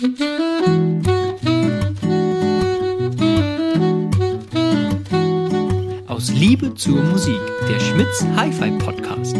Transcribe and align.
Aus 0.00 0.08
Liebe 6.30 6.74
zur 6.74 7.02
Musik, 7.02 7.38
der 7.68 7.78
Schmitz 7.80 8.24
Hi-Fi 8.34 8.70
Podcast. 8.78 9.36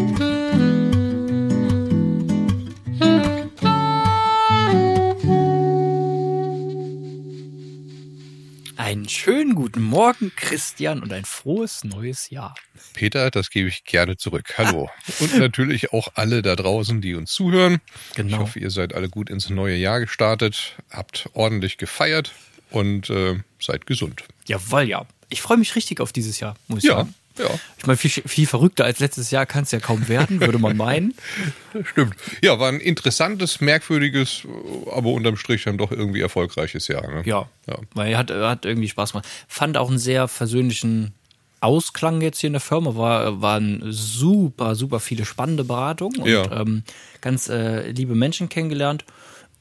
Einen 8.91 9.07
schönen 9.07 9.55
guten 9.55 9.81
Morgen, 9.81 10.33
Christian, 10.35 11.01
und 11.01 11.13
ein 11.13 11.23
frohes 11.23 11.85
neues 11.85 12.29
Jahr. 12.29 12.55
Peter, 12.93 13.31
das 13.31 13.49
gebe 13.49 13.69
ich 13.69 13.85
gerne 13.85 14.17
zurück. 14.17 14.55
Hallo. 14.57 14.89
Und 15.21 15.37
natürlich 15.39 15.93
auch 15.93 16.09
alle 16.15 16.41
da 16.41 16.57
draußen, 16.57 16.99
die 16.99 17.15
uns 17.15 17.31
zuhören. 17.31 17.79
Genau. 18.15 18.35
Ich 18.35 18.37
hoffe, 18.41 18.59
ihr 18.59 18.69
seid 18.69 18.93
alle 18.93 19.07
gut 19.07 19.29
ins 19.29 19.49
neue 19.49 19.77
Jahr 19.77 20.01
gestartet, 20.01 20.75
habt 20.89 21.29
ordentlich 21.31 21.77
gefeiert 21.77 22.33
und 22.69 23.09
äh, 23.09 23.39
seid 23.61 23.85
gesund. 23.85 24.25
Jawohl, 24.45 24.81
ja. 24.81 25.05
Ich 25.29 25.41
freue 25.41 25.55
mich 25.55 25.73
richtig 25.77 26.01
auf 26.01 26.11
dieses 26.11 26.41
Jahr, 26.41 26.57
muss 26.67 26.79
ich 26.79 26.89
Ja, 26.89 26.97
sagen. 26.97 27.15
Ja. 27.41 27.49
Ich 27.77 27.85
meine, 27.87 27.97
viel, 27.97 28.09
viel 28.11 28.47
verrückter 28.47 28.85
als 28.85 28.99
letztes 28.99 29.31
Jahr 29.31 29.45
kann 29.45 29.63
es 29.63 29.71
ja 29.71 29.79
kaum 29.79 30.07
werden, 30.07 30.39
würde 30.39 30.59
man 30.59 30.77
meinen. 30.77 31.13
Stimmt. 31.83 32.15
Ja, 32.41 32.59
war 32.59 32.69
ein 32.69 32.79
interessantes, 32.79 33.59
merkwürdiges, 33.61 34.43
aber 34.91 35.09
unterm 35.09 35.37
Strich 35.37 35.63
dann 35.63 35.77
doch 35.77 35.91
irgendwie 35.91 36.21
erfolgreiches 36.21 36.87
Jahr. 36.87 37.09
Ne? 37.11 37.21
Ja, 37.25 37.49
Ja. 37.67 37.77
weil 37.93 38.11
er 38.11 38.17
hat, 38.19 38.31
hat 38.31 38.65
irgendwie 38.65 38.87
Spaß 38.89 39.13
gemacht. 39.13 39.27
Fand 39.47 39.77
auch 39.77 39.89
einen 39.89 39.97
sehr 39.99 40.27
versöhnlichen 40.27 41.13
Ausklang 41.59 42.21
jetzt 42.21 42.39
hier 42.39 42.47
in 42.47 42.53
der 42.53 42.59
Firma. 42.61 42.95
War, 42.95 43.41
waren 43.41 43.83
super, 43.91 44.75
super 44.75 44.99
viele 44.99 45.25
spannende 45.25 45.63
Beratungen 45.63 46.21
und 46.21 46.27
Ja. 46.29 46.61
ähm, 46.61 46.83
ganz 47.21 47.49
äh, 47.49 47.91
liebe 47.91 48.15
Menschen 48.15 48.49
kennengelernt. 48.49 49.05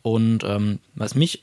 Und 0.03 0.45
ähm, 0.45 0.79
was 0.95 1.15
mich 1.15 1.43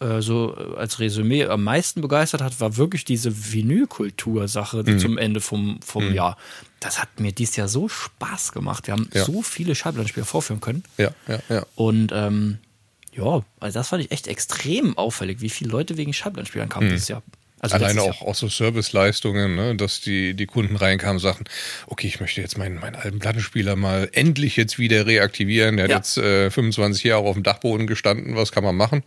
äh, 0.00 0.20
so 0.20 0.54
als 0.76 0.98
Resümee 1.00 1.44
am 1.46 1.62
meisten 1.64 2.00
begeistert 2.00 2.40
hat, 2.42 2.60
war 2.60 2.76
wirklich 2.76 3.04
diese 3.04 3.52
Vinylkultur-Sache 3.52 4.82
Mhm. 4.86 4.98
zum 4.98 5.18
Ende 5.18 5.40
vom, 5.40 5.80
vom 5.84 6.12
Jahr. 6.12 6.36
Das 6.80 7.00
hat 7.00 7.20
mir 7.20 7.32
dieses 7.32 7.56
Jahr 7.56 7.68
so 7.68 7.88
Spaß 7.88 8.52
gemacht. 8.52 8.86
Wir 8.86 8.92
haben 8.92 9.08
Ja. 9.14 9.24
so 9.24 9.42
viele 9.42 9.74
Schallplattenspieler 9.74 10.26
vorführen 10.26 10.60
können. 10.60 10.84
Ja, 10.98 11.10
ja, 11.28 11.38
ja. 11.48 11.66
Und 11.76 12.10
ähm, 12.12 12.58
ja, 13.12 13.42
also 13.60 13.78
das 13.78 13.88
fand 13.88 14.04
ich 14.04 14.10
echt 14.10 14.26
extrem 14.26 14.98
auffällig, 14.98 15.40
wie 15.40 15.48
viele 15.50 15.70
Leute 15.70 15.96
wegen 15.96 16.12
Schallplattenspielern 16.12 16.68
kamen 16.68 16.90
dieses 16.90 17.08
Jahr. 17.08 17.22
Also 17.60 17.76
Alleine 17.76 18.02
auch, 18.02 18.20
auch 18.20 18.34
so 18.34 18.46
Serviceleistungen, 18.48 19.54
ne, 19.54 19.74
dass 19.74 20.02
die, 20.02 20.34
die 20.34 20.44
Kunden 20.44 20.76
reinkamen 20.76 21.16
und 21.16 21.20
sagten, 21.22 21.44
okay, 21.86 22.06
ich 22.06 22.20
möchte 22.20 22.42
jetzt 22.42 22.58
meinen, 22.58 22.78
meinen 22.78 22.94
alten 22.96 23.20
Plattenspieler 23.20 23.74
mal 23.74 24.10
endlich 24.12 24.56
jetzt 24.56 24.78
wieder 24.78 25.06
reaktivieren. 25.06 25.78
Der 25.78 25.88
Ja. 25.88 25.94
hat 25.96 26.04
jetzt 26.04 26.18
äh, 26.18 26.50
25 26.50 27.04
Jahre 27.04 27.22
auf 27.24 27.32
dem 27.34 27.42
Dachboden 27.42 27.86
gestanden, 27.86 28.36
was 28.36 28.52
kann 28.52 28.64
man 28.64 28.76
machen? 28.76 29.02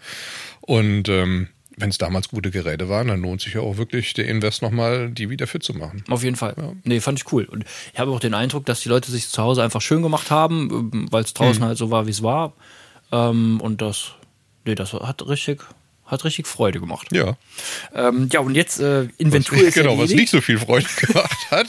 Und 0.68 1.08
ähm, 1.10 1.48
wenn 1.78 1.90
es 1.90 1.98
damals 1.98 2.30
gute 2.30 2.52
Geräte 2.52 2.90
waren, 2.90 3.08
dann 3.08 3.22
lohnt 3.22 3.40
sich 3.42 3.54
ja 3.54 3.62
auch 3.62 3.78
wirklich 3.78 4.14
der 4.14 4.28
Invest 4.28 4.62
nochmal, 4.62 5.10
die 5.12 5.30
wieder 5.30 5.48
fit 5.48 5.64
zu 5.64 5.73
machen. 5.73 6.04
Auf 6.10 6.23
jeden 6.23 6.36
Fall. 6.36 6.56
Nee, 6.84 7.00
fand 7.00 7.20
ich 7.20 7.32
cool. 7.32 7.46
Und 7.46 7.66
ich 7.94 8.00
habe 8.00 8.12
auch 8.12 8.20
den 8.20 8.34
Eindruck, 8.34 8.66
dass 8.66 8.82
die 8.82 8.90
Leute 8.90 9.10
sich 9.12 9.30
zu 9.30 9.42
Hause 9.42 9.64
einfach 9.64 9.82
schön 9.82 10.02
gemacht 10.02 10.30
haben, 10.30 10.92
ähm, 10.94 11.08
weil 11.12 11.23
es 11.23 11.34
draußen 11.34 11.62
Mhm. 11.62 11.68
halt 11.68 11.78
so 11.78 11.90
war, 11.90 12.06
wie 12.06 12.12
es 12.12 12.22
war. 12.22 12.54
Ähm, 13.12 13.62
und 13.62 13.82
das, 13.82 14.12
nee, 14.66 14.76
das 14.76 14.94
hat 14.94 15.26
richtig, 15.28 15.62
hat 16.08 16.23
richtig 16.23 16.47
Freude 16.47 16.80
gemacht. 16.80 17.09
Ja. 17.11 17.38
Ähm, 17.94 18.30
ja, 18.31 18.39
und 18.39 18.55
jetzt 18.55 18.80
äh, 18.80 19.08
Inventur 19.17 19.58
ist 19.59 19.73
genau, 19.75 19.91
was 19.91 20.09
erledigt. 20.09 20.19
nicht 20.19 20.30
so 20.30 20.41
viel 20.41 20.58
Freude 20.58 20.88
gemacht 21.05 21.52
hat, 21.52 21.67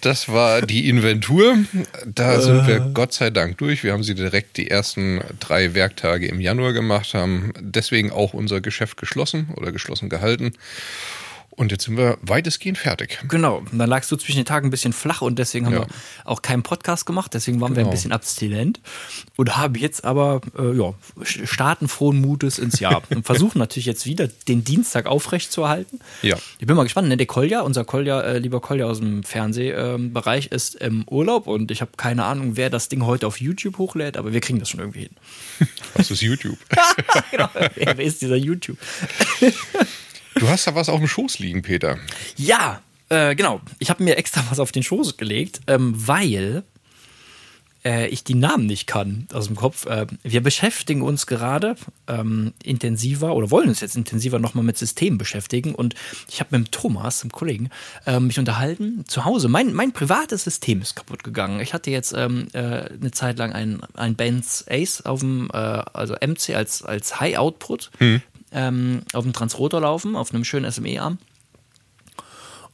das 0.00 0.28
war 0.28 0.62
die 0.62 0.88
Inventur. 0.88 1.56
Da 2.04 2.40
sind 2.40 2.66
wir 2.66 2.80
Gott 2.80 3.12
sei 3.12 3.30
Dank 3.30 3.58
durch. 3.58 3.84
Wir 3.84 3.92
haben 3.92 4.02
sie 4.02 4.14
direkt 4.14 4.56
die 4.56 4.70
ersten 4.70 5.20
drei 5.40 5.74
Werktage 5.74 6.26
im 6.26 6.40
Januar 6.40 6.72
gemacht, 6.72 7.14
haben 7.14 7.52
deswegen 7.58 8.10
auch 8.10 8.34
unser 8.34 8.60
Geschäft 8.60 8.96
geschlossen 8.96 9.48
oder 9.56 9.72
geschlossen 9.72 10.08
gehalten. 10.08 10.52
Und 11.56 11.72
jetzt 11.72 11.84
sind 11.84 11.96
wir 11.96 12.18
weitestgehend 12.20 12.76
fertig. 12.76 13.18
Genau, 13.28 13.56
und 13.58 13.78
dann 13.78 13.88
lagst 13.88 14.12
du 14.12 14.16
zwischen 14.16 14.36
den 14.36 14.44
Tagen 14.44 14.68
ein 14.68 14.70
bisschen 14.70 14.92
flach 14.92 15.22
und 15.22 15.38
deswegen 15.38 15.64
haben 15.66 15.72
Ja. 15.72 15.80
wir 15.80 15.86
auch 16.26 16.42
keinen 16.42 16.62
Podcast 16.62 17.06
gemacht, 17.06 17.32
deswegen 17.32 17.62
waren 17.62 17.72
wir 17.74 17.80
ein 17.80 17.84
Genau. 17.86 17.92
bisschen 17.92 18.12
abstinent 18.12 18.80
und 19.36 19.56
haben 19.56 19.74
jetzt 19.74 20.04
aber, 20.04 20.42
äh, 20.58 20.72
ja, 20.76 20.92
starten 21.24 21.88
frohen 21.88 22.20
Mutes 22.20 22.58
ins 22.58 22.78
Jahr 22.78 23.02
und 23.10 23.24
versuchen 23.24 23.58
natürlich 23.58 23.86
jetzt 23.86 24.04
wieder 24.04 24.28
den 24.48 24.64
Dienstag 24.64 25.06
aufrecht 25.06 25.50
zu 25.50 25.62
erhalten. 25.62 25.98
Ja. 26.20 26.36
Ich 26.58 26.66
bin 26.66 26.76
mal 26.76 26.82
gespannt, 26.82 27.08
ne? 27.08 27.16
der 27.16 27.26
Kolja, 27.26 27.62
unser 27.62 27.86
Kolja, 27.86 28.20
äh, 28.20 28.38
lieber 28.38 28.60
Kolja 28.60 28.84
aus 28.84 28.98
dem 28.98 29.22
Fernsehbereich 29.22 30.48
ist 30.48 30.74
im 30.74 31.04
Urlaub 31.08 31.46
und 31.46 31.70
ich 31.70 31.80
habe 31.80 31.92
keine 31.96 32.24
Ahnung, 32.26 32.56
wer 32.58 32.68
das 32.68 32.90
Ding 32.90 33.04
heute 33.06 33.26
auf 33.26 33.40
YouTube 33.40 33.78
hochlädt, 33.78 34.18
aber 34.18 34.34
wir 34.34 34.40
kriegen 34.42 34.58
das 34.58 34.68
schon 34.68 34.80
irgendwie 34.80 35.00
hin. 35.04 35.16
Das 35.94 36.10
ist 36.10 36.20
YouTube. 36.20 36.58
genau, 37.30 37.48
wer 37.74 37.98
ist 38.00 38.20
dieser 38.20 38.36
YouTube? 38.36 38.76
Du 40.38 40.48
hast 40.48 40.66
da 40.66 40.74
was 40.74 40.88
auf 40.88 40.98
dem 40.98 41.08
Schoß 41.08 41.38
liegen, 41.38 41.62
Peter. 41.62 41.98
Ja, 42.36 42.82
äh, 43.08 43.34
genau. 43.34 43.60
Ich 43.78 43.90
habe 43.90 44.02
mir 44.02 44.16
extra 44.16 44.44
was 44.50 44.60
auf 44.60 44.70
den 44.70 44.82
Schoß 44.82 45.16
gelegt, 45.16 45.60
ähm, 45.66 45.94
weil 45.96 46.62
äh, 47.86 48.08
ich 48.08 48.24
die 48.24 48.34
Namen 48.34 48.66
nicht 48.66 48.86
kann 48.86 49.28
aus 49.32 49.46
dem 49.46 49.56
Kopf. 49.56 49.86
Äh, 49.86 50.06
wir 50.22 50.42
beschäftigen 50.42 51.00
uns 51.00 51.26
gerade 51.26 51.76
ähm, 52.06 52.52
intensiver 52.62 53.34
oder 53.34 53.50
wollen 53.50 53.68
uns 53.68 53.80
jetzt 53.80 53.96
intensiver 53.96 54.38
nochmal 54.38 54.64
mit 54.64 54.76
Systemen 54.76 55.18
beschäftigen. 55.18 55.74
Und 55.74 55.94
ich 56.28 56.40
habe 56.40 56.58
mit 56.58 56.66
dem 56.66 56.70
Thomas, 56.70 57.20
dem 57.20 57.32
Kollegen, 57.32 57.70
äh, 58.04 58.20
mich 58.20 58.38
unterhalten. 58.38 59.04
Zu 59.06 59.24
Hause, 59.24 59.48
mein, 59.48 59.72
mein 59.72 59.92
privates 59.92 60.44
System 60.44 60.82
ist 60.82 60.96
kaputt 60.96 61.24
gegangen. 61.24 61.60
Ich 61.60 61.72
hatte 61.72 61.90
jetzt 61.90 62.12
ähm, 62.12 62.48
äh, 62.52 62.58
eine 62.58 63.10
Zeit 63.12 63.38
lang 63.38 63.52
ein, 63.52 63.80
ein 63.94 64.16
Benz 64.16 64.64
Ace 64.68 65.00
auf 65.06 65.20
dem, 65.20 65.48
äh, 65.52 65.56
also 65.56 66.14
MC 66.14 66.54
als, 66.54 66.82
als 66.82 67.20
High 67.20 67.38
Output. 67.38 67.90
Ähm, 68.56 69.02
auf 69.12 69.22
dem 69.24 69.32
Transrotor 69.34 69.82
laufen, 69.82 70.16
auf 70.16 70.32
einem 70.32 70.42
schönen 70.44 70.70
SME-Arm. 70.72 71.18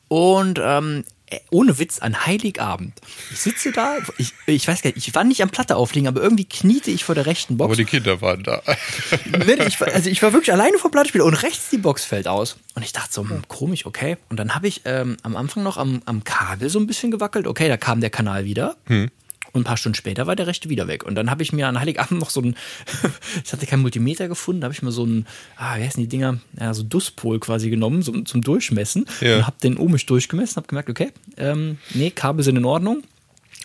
Und 0.09 0.60
ähm, 0.62 1.04
äh, 1.26 1.38
ohne 1.50 1.78
Witz, 1.78 1.98
an 2.00 2.26
Heiligabend. 2.26 2.93
Ich 3.32 3.41
sitze 3.41 3.72
da, 3.72 3.97
ich, 4.19 4.34
ich 4.47 4.69
weiß 4.69 4.82
gar 4.82 4.91
nicht, 4.94 5.09
ich 5.09 5.15
war 5.15 5.25
nicht 5.25 5.42
am 5.42 5.48
Platte 5.50 5.76
auflegen, 5.76 6.06
aber 6.06 6.22
irgendwie 6.22 6.44
kniete 6.44 6.91
ich 6.91 7.04
vor 7.04 7.15
der 7.15 7.25
rechten 7.26 7.56
Box. 7.56 7.66
Aber 7.69 7.76
die 7.76 7.84
Kinder 7.87 8.21
waren 8.21 8.42
da. 8.42 8.62
Nee, 9.47 9.54
ich, 9.66 9.81
war- 9.81 9.88
also 9.88 10.10
ich 10.10 10.22
war 10.22 10.32
wirklich 10.34 10.53
alleine 10.53 10.76
vom 10.78 10.91
Plattenspieler 10.91 11.25
und 11.25 11.34
rechts 11.34 11.71
die 11.71 11.78
Box 11.78 12.04
fällt 12.04 12.28
aus. 12.28 12.59
Und 12.75 12.84
ich 12.84 12.92
dachte 12.92 13.12
so, 13.12 13.22
hm, 13.28 13.48
komisch, 13.48 13.87
okay. 13.87 14.19
Und 14.28 14.37
dann 14.37 14.54
habe 14.54 14.69
ich 14.69 14.82
ähm, 14.84 15.16
am 15.22 15.34
Anfang 15.37 15.62
noch 15.62 15.78
am, 15.78 16.03
am 16.04 16.22
Kabel 16.25 16.69
so 16.69 16.78
ein 16.78 16.87
bisschen 16.87 17.10
gewackelt. 17.10 17.47
Okay, 17.47 17.69
da 17.69 17.76
kam 17.78 18.00
der 18.00 18.10
Kanal 18.10 18.44
wieder. 18.44 18.76
Und 19.52 19.62
ein 19.62 19.64
paar 19.64 19.76
Stunden 19.76 19.96
später 19.96 20.26
war 20.26 20.34
der 20.34 20.46
rechte 20.46 20.70
wieder 20.70 20.88
weg. 20.88 21.04
Und 21.04 21.14
dann 21.14 21.30
habe 21.30 21.42
ich 21.42 21.52
mir 21.52 21.68
an 21.68 21.78
Heiligabend 21.78 22.20
noch 22.20 22.30
so 22.30 22.40
ein, 22.40 22.56
ich 23.44 23.52
hatte 23.52 23.66
kein 23.66 23.80
Multimeter 23.80 24.28
gefunden, 24.28 24.62
da 24.62 24.66
habe 24.66 24.74
ich 24.74 24.82
mir 24.82 24.92
so 24.92 25.04
ein, 25.04 25.26
ah, 25.56 25.76
wie 25.76 25.84
heißen 25.84 26.02
die 26.02 26.08
Dinger, 26.08 26.38
ja, 26.58 26.72
so 26.72 26.82
Duspol 26.82 27.38
quasi 27.38 27.68
genommen, 27.68 28.02
so, 28.02 28.12
zum 28.22 28.41
Durchmessen. 28.41 29.06
Ja. 29.20 29.36
Und 29.36 29.46
habe 29.46 29.56
den 29.62 29.76
ohmisch 29.76 30.06
durchgemessen, 30.06 30.56
habe 30.56 30.68
gemerkt, 30.68 30.88
okay, 30.88 31.10
ähm, 31.36 31.78
nee, 31.92 32.10
Kabel 32.10 32.44
sind 32.44 32.56
in 32.56 32.64
Ordnung. 32.64 33.02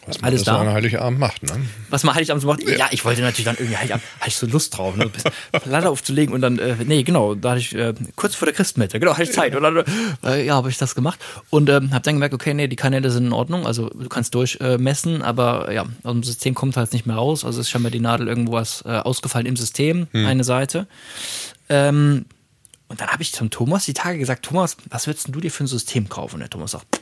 Was 0.06 0.22
man 0.22 0.30
Alles 0.30 0.44
da. 0.44 0.60
an 0.60 0.72
Heiligabend 0.72 1.20
macht, 1.20 1.44
ne? 1.44 1.52
Was 1.90 2.04
man 2.04 2.16
Heiligabend 2.16 2.42
so 2.42 2.48
macht. 2.48 2.64
Ja, 2.64 2.88
ich 2.92 3.04
wollte 3.04 3.22
natürlich 3.22 3.46
dann 3.46 3.56
irgendwie 3.56 3.78
Heiligabend, 3.78 4.06
hatte 4.20 4.30
ich 4.30 4.36
so 4.38 4.48
Lust 4.48 4.78
drauf, 4.78 4.96
ne? 4.96 5.10
Platte 5.52 5.90
aufzulegen 5.90 6.34
und 6.34 6.42
dann, 6.42 6.60
äh, 6.60 6.76
nee, 6.86 7.04
genau, 7.04 7.36
da 7.36 7.52
hatte 7.52 7.60
ich 7.60 7.76
äh, 7.76 7.94
kurz 8.16 8.36
vor 8.36 8.46
der 8.46 8.56
Christmette, 8.56 9.00
genau, 9.00 9.14
hatte 9.14 9.24
ich 9.24 9.32
Zeit. 9.34 9.56
Und 9.56 9.64
dann, 9.64 9.84
äh, 10.24 10.46
ja, 10.46 10.56
habe 10.56 10.70
ich 10.70 10.78
das 10.78 10.96
gemacht 10.96 11.20
und 11.50 11.70
ähm, 11.70 11.92
habe 11.94 12.04
dann 12.04 12.16
gemerkt, 12.16 12.34
okay, 12.34 12.54
nee, 12.54 12.68
die 12.68 12.76
Kanäle 12.76 13.12
sind 13.12 13.26
in 13.28 13.34
Ordnung, 13.34 13.66
also 13.66 13.90
du 13.90 14.08
kannst 14.08 14.34
durchmessen, 14.36 14.84
messen, 14.84 15.22
aber 15.22 15.72
ja, 15.74 15.86
aus 16.04 16.14
dem 16.14 16.24
System 16.24 16.56
kommt 16.56 16.78
halt 16.78 16.94
nicht 16.94 17.06
mehr 17.06 17.16
raus, 17.16 17.44
also 17.44 17.60
ist 17.60 17.70
scheinbar 17.70 17.92
die 17.92 18.00
Nadel 18.00 18.28
irgendwo 18.28 18.54
was 18.54 18.84
äh, 18.86 18.90
ausgefallen 18.90 19.46
im 19.46 19.58
System, 19.58 20.08
eine 20.14 20.44
Seite. 20.44 20.88
Ähm, 21.70 22.26
und 22.88 23.02
dann 23.02 23.10
habe 23.10 23.22
ich 23.22 23.34
zum 23.34 23.50
Thomas 23.50 23.86
die 23.86 23.94
Tage 23.94 24.18
gesagt, 24.18 24.46
Thomas, 24.46 24.78
was 24.90 25.08
würdest 25.08 25.28
du 25.30 25.42
dir 25.42 25.52
für 25.52 25.66
ein 25.66 25.68
System 25.68 26.08
kaufen? 26.08 26.36
Und 26.36 26.40
der 26.42 26.50
Thomas 26.50 26.72
sagt, 26.72 27.02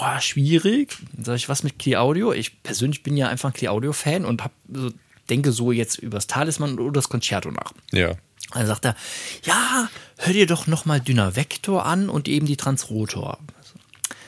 oh, 0.00 0.20
schwierig. 0.20 0.96
Dann 1.12 1.24
sag 1.24 1.36
ich, 1.36 1.48
was 1.48 1.62
mit 1.62 1.78
Clear 1.78 2.02
Audio? 2.02 2.32
Ich 2.32 2.62
persönlich 2.62 3.02
bin 3.02 3.16
ja 3.16 3.28
einfach 3.28 3.50
ein 3.50 3.54
Clear 3.54 3.72
Audio-Fan 3.72 4.24
und 4.24 4.42
hab, 4.42 4.52
so, 4.72 4.90
denke 5.28 5.52
so 5.52 5.72
jetzt 5.72 5.98
über 5.98 6.16
das 6.16 6.26
Talisman 6.26 6.78
oder 6.78 6.92
das 6.92 7.08
Concerto 7.08 7.50
nach. 7.50 7.72
Ja. 7.92 8.14
Dann 8.54 8.66
sagt 8.66 8.84
er, 8.84 8.96
ja, 9.44 9.88
hör 10.18 10.32
dir 10.32 10.46
doch 10.46 10.66
nochmal 10.66 11.00
Dünner 11.00 11.36
Vektor 11.36 11.86
an 11.86 12.08
und 12.08 12.26
eben 12.28 12.46
die 12.46 12.56
Transrotor. 12.56 13.38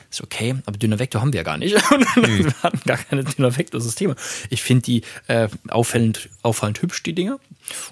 Ist 0.09 0.21
okay, 0.21 0.55
aber 0.65 0.77
Dünner 0.77 0.99
Vektor 0.99 1.21
haben 1.21 1.33
wir 1.33 1.39
ja 1.39 1.43
gar 1.43 1.57
nicht. 1.57 1.73
Wir 2.15 2.53
hatten 2.61 2.79
gar 2.85 2.97
keine 2.97 3.23
Dünner 3.23 3.57
Vektor-Systeme. 3.57 4.15
Ich 4.51 4.61
finde 4.61 4.83
die 4.83 5.01
äh, 5.27 5.49
auffallend, 5.69 6.29
auffallend 6.43 6.81
hübsch, 6.83 7.01
die 7.03 7.13
Dinger. 7.13 7.39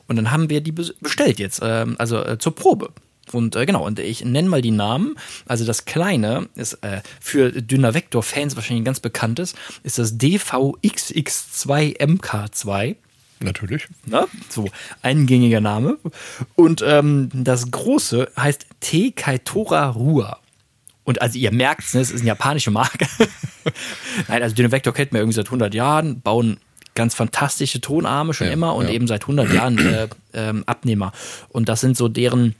Und 0.07 0.17
dann 0.17 0.29
haben 0.31 0.49
wir 0.49 0.61
die 0.61 0.71
bes- 0.71 0.93
bestellt 1.01 1.39
jetzt, 1.39 1.61
ähm, 1.63 1.95
also 1.97 2.23
äh, 2.23 2.37
zur 2.37 2.53
Probe. 2.53 2.91
Und 3.33 3.55
äh, 3.55 3.65
genau, 3.65 3.85
und 3.85 3.99
ich 3.99 4.25
nenne 4.25 4.49
mal 4.49 4.61
die 4.61 4.71
Namen. 4.71 5.15
Also 5.45 5.63
das 5.65 5.85
kleine 5.85 6.49
ist 6.55 6.73
äh, 6.83 7.01
für 7.19 7.51
Dünner 7.51 7.93
Vektor-Fans 7.93 8.55
wahrscheinlich 8.55 8.81
ein 8.81 8.85
ganz 8.85 8.99
bekanntes, 8.99 9.53
ist 9.83 9.97
das 9.97 10.19
DVXX2MK2. 10.19 12.95
Natürlich. 13.39 13.87
Ne? 14.05 14.27
So, 14.49 14.67
eingängiger 15.01 15.61
Name. 15.61 15.97
Und 16.55 16.83
ähm, 16.85 17.29
das 17.33 17.71
große 17.71 18.29
heißt 18.37 18.67
Te 18.79 19.11
Kaitora 19.11 19.89
Rua. 19.89 20.37
Und 21.03 21.21
also 21.21 21.37
ihr 21.39 21.51
merkt, 21.51 21.93
ne, 21.93 22.01
es 22.01 22.11
ist 22.11 22.21
eine 22.21 22.29
japanische 22.29 22.71
Marke. 22.71 23.07
Nein, 24.27 24.43
also 24.43 24.55
Dynavector 24.55 24.93
kennt 24.93 25.11
man 25.11 25.21
irgendwie 25.21 25.35
seit 25.35 25.47
100 25.47 25.73
Jahren, 25.73 26.21
bauen 26.21 26.57
ganz 26.93 27.15
fantastische 27.15 27.81
Tonarme 27.81 28.33
schon 28.33 28.47
Ja, 28.47 28.53
immer 28.53 28.75
und 28.75 28.87
ja. 28.87 28.91
eben 28.91 29.07
seit 29.07 29.23
100 29.23 29.51
Jahren 29.53 29.77
äh, 29.79 30.07
ähm, 30.33 30.63
Abnehmer. 30.67 31.13
Und 31.49 31.69
das 31.69 31.81
sind 31.81 31.97
so 31.97 32.07
deren 32.07 32.55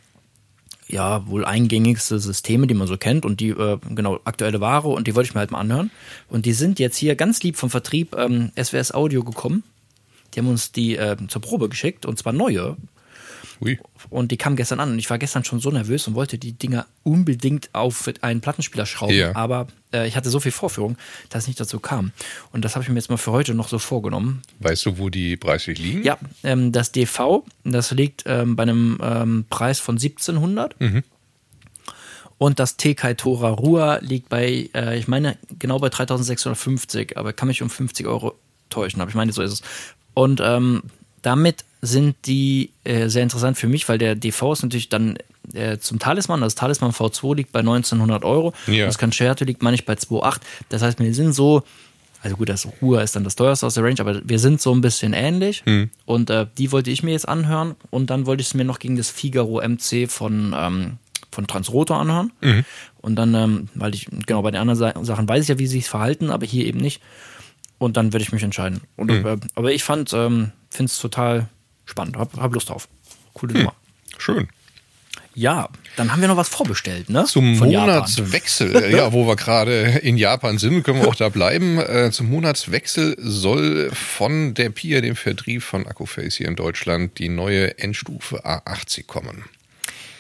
ja, 0.92 1.28
wohl 1.28 1.46
eingängigste 1.46 2.20
Systeme, 2.20 2.68
die 2.68 2.74
man 2.74 2.88
so 2.88 2.98
kennt 2.98 3.26
und 3.26 3.40
die, 3.40 3.50
äh, 3.50 3.78
genau, 3.90 4.20
aktuelle 4.24 4.62
Ware 4.62 4.90
und 4.90 5.08
die 5.08 5.16
wollte 5.16 5.30
ich 5.30 5.34
mir 5.34 5.40
halt 5.40 5.52
mal 5.52 5.60
anhören. 5.60 5.92
Und 6.30 6.46
die 6.46 6.54
sind 6.54 6.80
jetzt 6.80 6.98
hier 6.98 7.16
ganz 7.16 7.42
lieb 7.44 7.56
vom 7.56 7.70
Vertrieb 7.70 8.16
ähm, 8.18 8.52
SWS 8.62 8.94
Audio 8.94 9.24
gekommen. 9.24 9.64
Die 10.34 10.40
haben 10.40 10.48
uns 10.48 10.72
die 10.72 10.96
äh, 10.96 11.18
zur 11.28 11.42
Probe 11.42 11.70
geschickt 11.70 12.06
und 12.06 12.18
zwar 12.18 12.34
neue. 12.34 12.78
Ui. 13.62 13.80
Und 14.10 14.32
die 14.32 14.38
kamen 14.38 14.56
gestern 14.56 14.80
an 14.80 14.92
und 14.92 15.00
ich 15.00 15.10
war 15.10 15.20
gestern 15.20 15.44
schon 15.44 15.60
so 15.60 15.70
nervös 15.70 16.08
und 16.08 16.16
wollte 16.16 16.38
die 16.38 16.54
Dinger 16.54 16.88
unbedingt 17.04 17.70
auf 17.74 18.10
einen 18.22 18.42
Plattenspieler 18.42 18.86
schrauben. 18.86 19.14
Ja. 19.14 19.36
Aber 19.36 19.68
äh, 19.94 20.08
ich 20.08 20.16
hatte 20.16 20.30
so 20.30 20.40
viel 20.40 20.52
Vorführung, 20.52 20.98
dass 21.30 21.44
es 21.44 21.48
nicht 21.48 21.60
dazu 21.60 21.80
kam. 21.80 22.12
Und 22.52 22.66
das 22.66 22.76
habe 22.76 22.84
ich 22.84 22.90
mir 22.90 22.96
jetzt 22.96 23.10
mal 23.10 23.18
für 23.18 23.32
heute 23.32 23.54
noch 23.54 23.68
so 23.68 23.78
vorgenommen. 23.78 24.42
Weißt 24.60 24.86
du, 24.86 24.98
wo 24.98 25.10
die 25.10 25.38
preislich 25.38 25.78
liegen? 25.78 26.04
Ja, 26.04 26.18
ähm, 26.44 26.72
das 26.72 26.92
DV, 26.92 27.46
das 27.64 27.92
liegt 27.92 28.24
ähm, 28.26 28.56
bei 28.56 28.64
einem 28.64 28.98
ähm, 29.02 29.46
Preis 29.50 29.80
von 29.80 29.96
1700. 29.96 30.76
Und 32.40 32.58
das 32.58 32.76
TK 32.76 33.16
Tora 33.16 33.50
Rua 33.50 34.00
liegt 34.02 34.30
bei, 34.30 34.72
äh, 34.74 34.98
ich 34.98 35.08
meine, 35.08 35.38
genau 35.60 35.78
bei 35.78 35.90
3650, 35.90 37.16
aber 37.16 37.34
kann 37.34 37.48
mich 37.48 37.62
um 37.62 37.70
50 37.70 38.08
Euro 38.08 38.34
täuschen. 38.72 39.00
Aber 39.00 39.10
ich 39.10 39.16
meine, 39.16 39.32
so 39.32 39.44
ist 39.44 39.52
es. 39.52 39.62
Und 40.16 40.42
ähm, 40.44 40.82
damit 41.22 41.66
sind 41.82 42.16
die 42.26 42.72
äh, 42.84 43.08
sehr 43.08 43.24
interessant 43.24 43.58
für 43.58 43.68
mich, 43.68 43.90
weil 43.90 43.98
der 43.98 44.16
DV 44.16 44.54
ist 44.54 44.64
natürlich 44.64 44.90
dann 44.90 45.18
äh, 45.54 45.78
zum 45.80 46.00
Talisman. 46.00 46.42
Das 46.42 46.56
Talisman 46.56 46.92
V2 46.92 47.36
liegt 47.36 47.52
bei 47.52 47.60
1900 47.60 48.24
Euro. 48.24 48.54
Ja. 48.68 48.86
Das 48.86 48.98
Concerto 48.98 49.46
liegt, 49.46 49.64
meine 49.64 49.76
ich, 49.76 49.86
bei 49.86 49.94
2,8. 49.94 50.38
Das 50.70 50.82
heißt, 50.82 51.00
wir 51.00 51.14
sind 51.14 51.34
so, 51.34 51.64
also 52.22 52.36
gut, 52.36 52.50
das 52.50 52.68
Ruhr 52.82 53.02
ist 53.02 53.16
dann 53.16 53.24
das 53.24 53.36
teuerste 53.36 53.66
aus 53.66 53.74
der 53.74 53.84
Range, 53.84 54.00
aber 54.00 54.22
wir 54.24 54.38
sind 54.38 54.62
so 54.62 54.74
ein 54.74 54.82
bisschen 54.82 55.14
ähnlich. 55.14 55.64
Und 56.06 56.30
äh, 56.30 56.46
die 56.58 56.72
wollte 56.72 56.92
ich 56.92 57.02
mir 57.02 57.12
jetzt 57.12 57.28
anhören. 57.28 57.76
Und 57.90 58.12
dann 58.12 58.28
wollte 58.28 58.42
ich 58.42 58.48
es 58.48 58.54
mir 58.54 58.64
noch 58.64 58.78
gegen 58.80 58.96
das 58.96 59.10
Figaro 59.10 59.62
MC 59.68 60.10
von, 60.10 60.56
ähm, 60.56 60.98
von 61.32 61.48
Transrotor 61.48 61.98
anhören. 61.98 62.32
Und 63.02 63.16
dann, 63.16 63.34
ähm, 63.34 63.70
weil 63.74 63.96
ich, 63.96 64.08
genau, 64.28 64.44
bei 64.44 64.52
den 64.52 64.62
anderen 64.62 64.78
Sa 64.78 64.94
Sachen 65.04 65.28
weiß 65.28 65.44
ich 65.44 65.50
ja, 65.50 65.58
wie 65.58 65.66
sie 65.66 65.78
sich 65.78 65.90
verhalten, 65.90 66.30
aber 66.30 66.46
hier 66.46 66.66
eben 66.66 66.80
nicht. 66.80 67.02
Und 67.82 67.98
dann 67.98 68.14
werde 68.14 68.22
ich 68.22 68.32
mich 68.32 68.44
entscheiden. 68.44 68.82
Und, 68.96 69.10
äh, 69.10 69.38
aber 69.56 69.72
ich 69.72 69.84
fand, 69.84 70.14
ähm, 70.14 70.52
finde 70.70 70.92
es 70.92 71.00
total 71.00 71.50
spannend. 71.86 72.16
Hab, 72.16 72.38
hab 72.38 72.54
Lust 72.54 72.70
drauf. 72.70 72.88
Coole 73.34 73.54
Nummer. 73.54 73.74
Schön. 74.20 74.50
Ja, 75.34 75.68
dann 75.96 76.12
haben 76.12 76.22
wir 76.22 76.28
noch 76.28 76.38
was 76.38 76.50
vorbestellt, 76.50 77.10
ne? 77.10 77.26
Zum 77.26 77.56
Von 77.56 77.72
Japan. 77.72 77.90
Monatswechsel, 77.90 78.76
äh, 78.76 78.92
ja, 78.96 79.14
wo 79.14 79.26
wir 79.26 79.36
gerade 79.36 80.00
in 80.04 80.16
Japan 80.16 80.60
sind, 80.60 80.84
können 80.84 81.02
wir 81.02 81.08
auch 81.08 81.16
da 81.16 81.30
bleiben. 81.30 81.80
Äh, 81.80 82.12
zum 82.12 82.30
Monatswechsel 82.30 83.16
soll 83.18 83.90
von 83.90 84.54
der 84.54 84.70
PIA, 84.70 85.02
dem 85.02 85.16
Vertrieb 85.16 85.64
von 85.64 85.88
Accuface 85.88 86.36
hier 86.36 86.50
in 86.50 86.56
Deutschland, 86.56 87.18
die 87.18 87.30
neue 87.30 87.80
Endstufe 87.80 88.46
A80 88.46 89.08
kommen. 89.08 89.46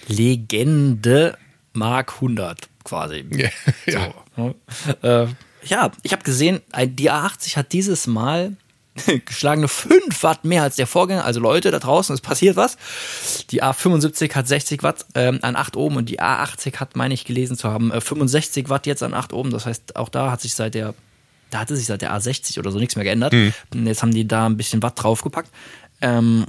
Legende 0.07 1.37
Mark 1.73 2.13
100 2.15 2.69
quasi. 2.83 3.23
Ja, 3.29 3.49
ja. 3.85 4.13
So, 4.35 4.55
ne? 5.03 5.27
äh, 5.27 5.27
ja, 5.63 5.91
ich 6.03 6.11
habe 6.11 6.23
gesehen, 6.23 6.61
ein- 6.71 6.95
die 6.95 7.11
A80 7.11 7.55
hat 7.57 7.71
dieses 7.71 8.07
Mal 8.07 8.55
geschlagene 9.25 9.67
5 9.67 10.21
Watt 10.23 10.43
mehr 10.43 10.63
als 10.63 10.75
der 10.75 10.87
Vorgänger. 10.87 11.23
Also 11.23 11.39
Leute 11.39 11.71
da 11.71 11.79
draußen, 11.79 12.13
es 12.13 12.19
passiert 12.21 12.55
was. 12.57 12.77
Die 13.51 13.63
A75 13.63 14.33
hat 14.35 14.47
60 14.47 14.83
Watt 14.83 15.05
ähm, 15.15 15.39
an 15.43 15.55
8 15.55 15.77
Ohm 15.77 15.95
und 15.95 16.09
die 16.09 16.19
A80 16.19 16.75
hat, 16.77 16.95
meine 16.95 17.13
ich, 17.13 17.23
gelesen 17.25 17.55
zu 17.57 17.69
haben, 17.69 17.91
äh, 17.91 18.01
65 18.01 18.69
Watt 18.69 18.85
jetzt 18.87 19.01
an 19.03 19.13
8 19.13 19.31
Ohm. 19.33 19.49
Das 19.51 19.65
heißt, 19.65 19.95
auch 19.95 20.09
da 20.09 20.29
hat 20.31 20.41
sich 20.41 20.53
seit 20.55 20.73
der, 20.73 20.93
da 21.51 21.59
hatte 21.59 21.75
sich 21.77 21.85
seit 21.85 22.01
der 22.01 22.13
A60 22.13 22.59
oder 22.59 22.71
so 22.71 22.79
nichts 22.79 22.95
mehr 22.95 23.05
geändert. 23.05 23.33
Und 23.73 23.85
jetzt 23.87 24.01
haben 24.01 24.13
die 24.13 24.27
da 24.27 24.45
ein 24.45 24.57
bisschen 24.57 24.83
Watt 24.83 25.01
draufgepackt. 25.01 25.49
Ähm, 26.01 26.45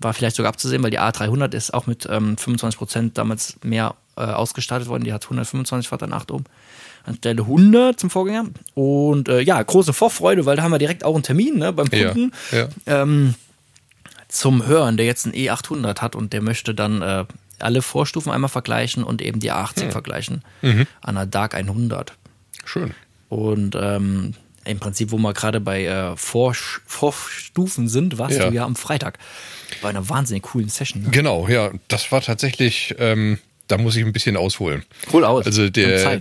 war 0.00 0.12
vielleicht 0.14 0.34
sogar 0.34 0.50
abzusehen, 0.50 0.82
weil 0.82 0.90
die 0.90 0.98
A300 0.98 1.54
ist 1.54 1.72
auch 1.72 1.86
mit 1.86 2.06
ähm, 2.10 2.34
25% 2.36 3.12
damals 3.14 3.56
mehr 3.62 3.94
äh, 4.16 4.22
ausgestattet 4.22 4.88
worden. 4.88 5.04
Die 5.04 5.12
hat 5.12 5.22
125 5.24 5.92
Watt 5.92 6.02
an 6.02 6.12
8 6.12 6.32
Ohm. 6.32 6.44
Anstelle 7.08 7.42
100 7.42 7.98
zum 7.98 8.10
Vorgänger. 8.10 8.46
Und 8.74 9.28
äh, 9.28 9.40
ja, 9.40 9.62
große 9.62 9.92
Vorfreude, 9.92 10.46
weil 10.46 10.56
da 10.56 10.62
haben 10.62 10.72
wir 10.72 10.78
direkt 10.78 11.04
auch 11.04 11.14
einen 11.14 11.22
Termin 11.24 11.58
ne, 11.58 11.72
beim 11.72 11.88
Ja, 11.92 12.10
Kunden 12.12 12.32
ja. 12.52 12.68
ähm, 12.86 13.34
zum 14.28 14.66
Hören, 14.66 14.96
der 14.96 15.06
jetzt 15.06 15.24
einen 15.26 15.34
E800 15.34 16.00
hat 16.00 16.14
und 16.14 16.32
der 16.32 16.42
möchte 16.42 16.74
dann 16.74 17.02
äh, 17.02 17.24
alle 17.58 17.82
Vorstufen 17.82 18.30
einmal 18.30 18.50
vergleichen 18.50 19.02
und 19.02 19.22
eben 19.22 19.40
die 19.40 19.50
A80 19.52 19.90
vergleichen 19.90 20.42
an 20.62 20.86
einer 21.02 21.26
Dark 21.26 21.54
100. 21.54 22.12
Schön. 22.64 22.92
Und 23.28 23.74
ähm, 23.80 24.34
im 24.64 24.78
Prinzip, 24.78 25.10
wo 25.12 25.18
wir 25.18 25.32
gerade 25.32 25.60
bei 25.60 25.84
äh, 25.86 26.14
Vorsch- 26.16 26.80
Vorstufen 26.86 27.88
sind, 27.88 28.18
warst 28.18 28.36
Ja. 28.38 28.48
du 28.50 28.54
ja 28.54 28.64
am 28.64 28.76
Freitag 28.76 29.18
bei 29.82 29.88
einer 29.88 30.08
wahnsinnig 30.08 30.42
coolen 30.44 30.68
Session. 30.68 31.02
Ne? 31.04 31.08
Genau, 31.10 31.48
ja, 31.48 31.70
das 31.88 32.12
war 32.12 32.20
tatsächlich, 32.20 32.94
ähm, 32.98 33.38
da 33.66 33.78
muss 33.78 33.96
ich 33.96 34.04
ein 34.04 34.12
bisschen 34.12 34.36
ausholen. 34.36 34.84
Hol 35.12 35.24
aus. 35.24 35.46
Also 35.46 35.68
der. 35.70 36.20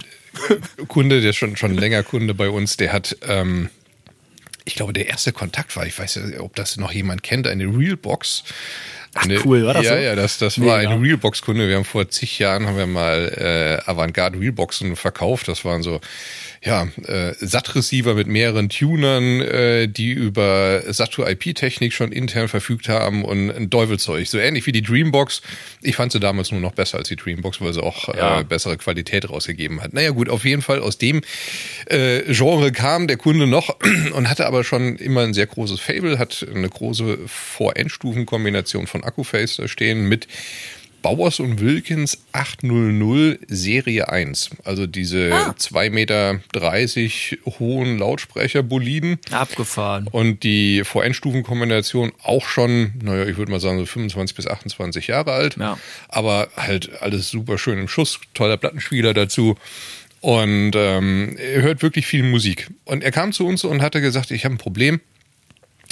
Kunde, 0.87 1.21
der 1.21 1.33
schon 1.33 1.55
schon 1.57 1.73
länger 1.75 2.03
Kunde 2.03 2.33
bei 2.33 2.49
uns, 2.49 2.77
der 2.77 2.93
hat, 2.93 3.17
ähm, 3.27 3.69
ich 4.65 4.75
glaube, 4.75 4.93
der 4.93 5.07
erste 5.07 5.31
Kontakt 5.31 5.75
war, 5.75 5.85
ich 5.85 5.97
weiß 5.97 6.15
ja, 6.15 6.39
ob 6.41 6.55
das 6.55 6.77
noch 6.77 6.91
jemand 6.91 7.23
kennt, 7.23 7.47
eine 7.47 7.65
Realbox. 7.65 8.43
Ach, 9.13 9.23
Eine, 9.23 9.43
cool, 9.45 9.65
war 9.65 9.73
das 9.73 9.85
Ja, 9.85 9.95
so? 9.95 9.99
ja, 10.01 10.15
das, 10.15 10.37
das 10.37 10.59
war 10.59 10.77
Mega. 10.77 10.89
ein 10.91 11.01
Realbox-Kunde. 11.01 11.67
Wir 11.67 11.77
haben 11.77 11.85
vor 11.85 12.07
zig 12.09 12.37
Jahren 12.39 12.67
haben 12.67 12.77
wir 12.77 12.85
mal 12.85 13.81
äh, 13.85 13.89
Avantgarde 13.89 14.39
Realboxen 14.39 14.95
verkauft. 14.95 15.47
Das 15.47 15.65
waren 15.65 15.81
so 15.81 16.01
ja, 16.63 16.87
äh, 17.05 17.33
SAT-Receiver 17.39 18.13
mit 18.15 18.27
mehreren 18.27 18.69
Tunern, 18.69 19.41
äh, 19.41 19.87
die 19.87 20.11
über 20.11 20.81
SAT-IP-Technik 20.87 21.93
schon 21.93 22.11
intern 22.11 22.47
verfügt 22.47 22.89
haben 22.89 23.23
und 23.23 23.49
ein 23.51 23.69
Teufelzeug. 23.69 24.27
So 24.27 24.37
ähnlich 24.39 24.65
wie 24.65 24.71
die 24.71 24.81
Dreambox. 24.81 25.41
Ich 25.81 25.95
fand 25.95 26.11
sie 26.11 26.19
damals 26.19 26.51
nur 26.51 26.59
noch 26.61 26.73
besser 26.73 26.97
als 26.97 27.07
die 27.09 27.15
Dreambox, 27.15 27.61
weil 27.61 27.73
sie 27.73 27.83
auch 27.83 28.13
Ja. 28.15 28.39
äh, 28.39 28.43
bessere 28.43 28.77
Qualität 28.77 29.29
rausgegeben 29.29 29.81
hat. 29.81 29.93
Naja 29.93 30.09
gut, 30.11 30.29
auf 30.29 30.45
jeden 30.45 30.61
Fall 30.61 30.79
aus 30.79 30.97
dem 30.97 31.21
äh, 31.85 32.21
Genre 32.33 32.71
kam 32.71 33.07
der 33.07 33.17
Kunde 33.17 33.47
noch 33.47 33.77
und 34.13 34.29
hatte 34.29 34.45
aber 34.47 34.63
schon 34.63 34.95
immer 34.97 35.21
ein 35.21 35.33
sehr 35.33 35.47
großes 35.47 35.79
Fable, 35.79 36.17
hat 36.19 36.45
eine 36.53 36.69
große 36.69 37.19
Vor-Endstufen-Kombination 37.27 38.87
von 38.87 39.03
Accuface 39.03 39.57
da 39.57 39.67
stehen 39.67 40.07
mit 40.07 40.27
Bowers 41.07 41.39
und 41.39 41.61
Wilkins 41.61 42.17
800 42.33 43.39
Serie 43.47 44.09
1. 44.09 44.49
Also 44.65 44.87
diese 44.87 45.31
Ah. 45.33 45.55
2,30 45.57 45.89
Meter 45.91 46.39
hohen 47.59 47.97
Lautsprecherboliden. 47.97 49.17
Abgefahren. 49.31 50.09
Und 50.11 50.43
die 50.43 50.83
Vor-Endstufen-Kombination 50.83 52.11
auch 52.23 52.45
schon, 52.45 52.91
naja, 53.01 53.25
ich 53.25 53.37
würde 53.37 53.51
mal 53.53 53.61
sagen, 53.61 53.79
so 53.79 53.85
25 53.85 54.35
bis 54.35 54.47
28 54.47 55.07
Jahre 55.07 55.31
alt. 55.31 55.55
Ja. 55.57 55.77
Aber 56.09 56.49
halt 56.57 57.01
alles 57.01 57.29
super 57.29 57.57
schön 57.57 57.79
im 57.79 57.87
Schuss, 57.87 58.19
toller 58.33 58.57
Plattenspieler 58.57 59.13
dazu. 59.13 59.55
Und 60.19 60.71
ähm, 60.75 61.37
er 61.37 61.61
hört 61.61 61.83
wirklich 61.83 62.05
viel 62.05 62.23
Musik. 62.23 62.67
Und 62.83 63.01
er 63.01 63.11
kam 63.11 63.31
zu 63.31 63.47
uns 63.47 63.63
und 63.63 63.81
hatte 63.81 64.01
gesagt, 64.01 64.31
ich 64.31 64.43
habe 64.43 64.55
ein 64.55 64.59
Problem. 64.59 64.99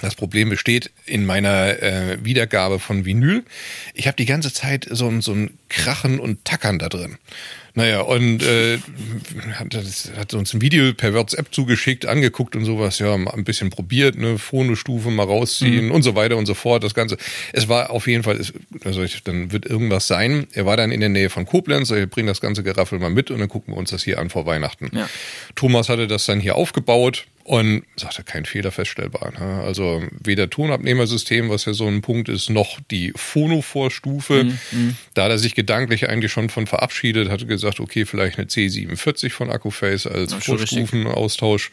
Das 0.05 0.13
Problem 0.13 0.49
besteht 0.49 0.91
in 1.07 1.25
meiner 1.25 1.81
äh, 1.81 2.23
Wiedergabe 2.23 2.77
von 2.77 3.05
Vinyl. 3.05 3.43
Ich 3.95 4.05
habe 4.05 4.15
die 4.15 4.27
ganze 4.27 4.53
Zeit 4.53 4.85
so 4.87 5.07
ein, 5.07 5.21
so 5.21 5.31
ein 5.31 5.57
Krachen 5.67 6.19
und 6.19 6.45
Tackern 6.45 6.77
da 6.77 6.89
drin. 6.89 7.17
Naja, 7.73 8.01
und 8.01 8.43
äh, 8.43 8.77
hat, 9.55 9.75
hat 10.15 10.33
uns 10.35 10.53
ein 10.53 10.61
Video 10.61 10.93
per 10.93 11.15
WhatsApp 11.15 11.51
zugeschickt, 11.51 12.05
angeguckt 12.05 12.55
und 12.55 12.65
sowas, 12.65 12.99
ja, 12.99 13.15
ein 13.15 13.43
bisschen 13.43 13.71
probiert, 13.71 14.15
ne, 14.15 14.37
Phonostufe 14.37 15.09
mal 15.09 15.23
rausziehen 15.23 15.89
und 15.89 16.03
so 16.03 16.13
weiter 16.13 16.37
und 16.37 16.45
so 16.45 16.53
fort, 16.53 16.83
das 16.83 16.93
Ganze. 16.93 17.17
Es 17.51 17.67
war 17.67 17.89
auf 17.89 18.05
jeden 18.05 18.21
Fall, 18.21 18.39
also 18.83 19.01
ich, 19.01 19.23
dann 19.23 19.51
wird 19.51 19.65
irgendwas 19.65 20.05
sein. 20.05 20.45
Er 20.53 20.67
war 20.67 20.77
dann 20.77 20.91
in 20.91 20.99
der 20.99 21.09
Nähe 21.09 21.31
von 21.31 21.47
Koblenz, 21.47 21.89
ich 21.89 22.07
bringe 22.11 22.27
das 22.27 22.41
ganze 22.41 22.61
Geraffel 22.61 22.99
mal 22.99 23.09
mit 23.09 23.31
und 23.31 23.39
dann 23.39 23.49
gucken 23.49 23.73
wir 23.73 23.77
uns 23.79 23.89
das 23.89 24.03
hier 24.03 24.19
an 24.19 24.29
vor 24.29 24.45
Weihnachten. 24.45 24.91
Ja. 24.95 25.09
Thomas 25.55 25.89
hatte 25.89 26.05
das 26.05 26.27
dann 26.27 26.39
hier 26.39 26.55
aufgebaut 26.55 27.25
und 27.45 27.83
sagte, 27.95 28.23
kein 28.23 28.43
Fehler 28.45 28.71
feststellbar. 28.71 29.31
Ne? 29.39 29.61
Also 29.63 30.03
weder 30.11 30.49
Tonabnehmersystem, 30.49 31.47
was 31.47 31.65
ja 31.65 31.73
so 31.73 31.87
ein 31.87 32.01
Punkt 32.01 32.27
ist, 32.27 32.49
noch 32.49 32.79
die 32.89 33.13
Phono-Vorstufe. 33.15 34.45
Da 35.13 35.25
hat 35.25 35.29
er 35.29 35.37
sich 35.37 35.53
gedanklich 35.53 36.09
eigentlich 36.09 36.31
schon 36.31 36.49
von 36.49 36.65
verabschiedet, 36.65 37.29
hatte 37.29 37.45
gesagt, 37.45 37.79
okay, 37.79 38.05
vielleicht 38.05 38.39
eine 38.39 38.47
C47 38.47 39.29
von 39.29 39.51
Accuface 39.51 40.07
als. 40.07 40.33
Vorstufenaustausch. 40.33 41.71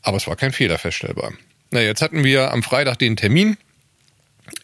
Aber 0.00 0.16
es 0.16 0.26
war 0.26 0.36
kein 0.36 0.52
Fehler 0.52 0.78
feststellbar. 0.78 1.34
Na, 1.70 1.82
jetzt 1.82 2.00
hatten 2.00 2.24
wir 2.24 2.50
am 2.50 2.62
Freitag 2.62 2.98
den 2.98 3.16
Termin. 3.16 3.58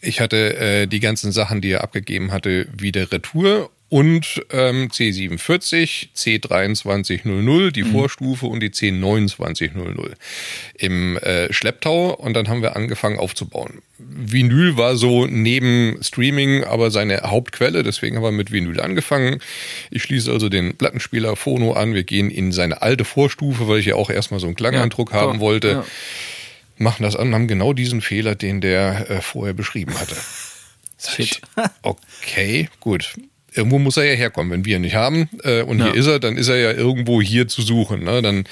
Ich 0.01 0.21
hatte 0.21 0.57
äh, 0.57 0.87
die 0.87 1.01
ganzen 1.01 1.33
Sachen, 1.33 1.61
die 1.61 1.69
er 1.69 1.83
abgegeben 1.83 2.31
hatte, 2.31 2.67
wieder 2.75 3.11
Retour 3.11 3.69
und 3.89 4.43
ähm, 4.51 4.89
C47, 4.89 6.09
C2300, 6.15 7.71
die 7.71 7.83
Vorstufe 7.83 8.47
und 8.47 8.59
die 8.61 8.69
C2900 8.71 10.13
im 10.77 11.17
äh, 11.17 11.53
Schlepptau 11.53 12.13
und 12.13 12.33
dann 12.33 12.47
haben 12.49 12.61
wir 12.63 12.75
angefangen 12.75 13.19
aufzubauen. 13.19 13.81
Vinyl 13.97 14.75
war 14.75 14.95
so 14.97 15.27
neben 15.27 15.97
Streaming 16.01 16.63
aber 16.63 16.89
seine 16.89 17.21
Hauptquelle, 17.21 17.83
deswegen 17.83 18.15
haben 18.17 18.23
wir 18.23 18.31
mit 18.31 18.51
Vinyl 18.51 18.81
angefangen. 18.81 19.39
Ich 19.91 20.03
schließe 20.03 20.31
also 20.31 20.49
den 20.49 20.75
Plattenspieler 20.75 21.35
Phono 21.35 21.73
an, 21.73 21.93
wir 21.93 22.03
gehen 22.03 22.31
in 22.31 22.51
seine 22.51 22.81
alte 22.81 23.05
Vorstufe, 23.05 23.67
weil 23.67 23.79
ich 23.79 23.85
ja 23.85 23.95
auch 23.95 24.09
erstmal 24.09 24.39
so 24.39 24.47
einen 24.47 24.55
Klangeindruck 24.55 25.11
Ja, 25.11 25.21
haben 25.21 25.39
wollte. 25.39 25.69
Ja. 25.69 25.85
machen 26.77 27.03
das 27.03 27.15
an 27.15 27.27
und 27.27 27.35
haben 27.35 27.47
genau 27.47 27.71
diesen 27.73 28.01
Fehler, 28.01 28.35
den 28.35 28.61
der 28.61 29.09
äh, 29.09 29.21
vorher 29.21 29.53
beschrieben 29.53 29.97
hatte. 29.99 30.15
Ich, 31.17 31.41
okay, 31.83 32.69
gut. 32.79 33.13
Irgendwo 33.55 33.79
muss 33.79 33.97
er 33.97 34.03
ja 34.03 34.13
herkommen. 34.15 34.51
Wenn 34.51 34.65
wir 34.65 34.75
ihn 34.75 34.81
nicht 34.81 34.95
haben 34.95 35.29
äh, 35.43 35.61
und 35.61 35.79
Ja. 35.79 35.85
hier 35.85 35.95
ist 35.95 36.07
er, 36.07 36.19
dann 36.19 36.37
ist 36.37 36.49
er 36.49 36.57
ja 36.57 36.71
irgendwo 36.73 37.21
hier 37.21 37.47
zu 37.47 37.61
suchen. 37.61 38.03
Ne? 38.03 38.21
Dann 38.21 38.43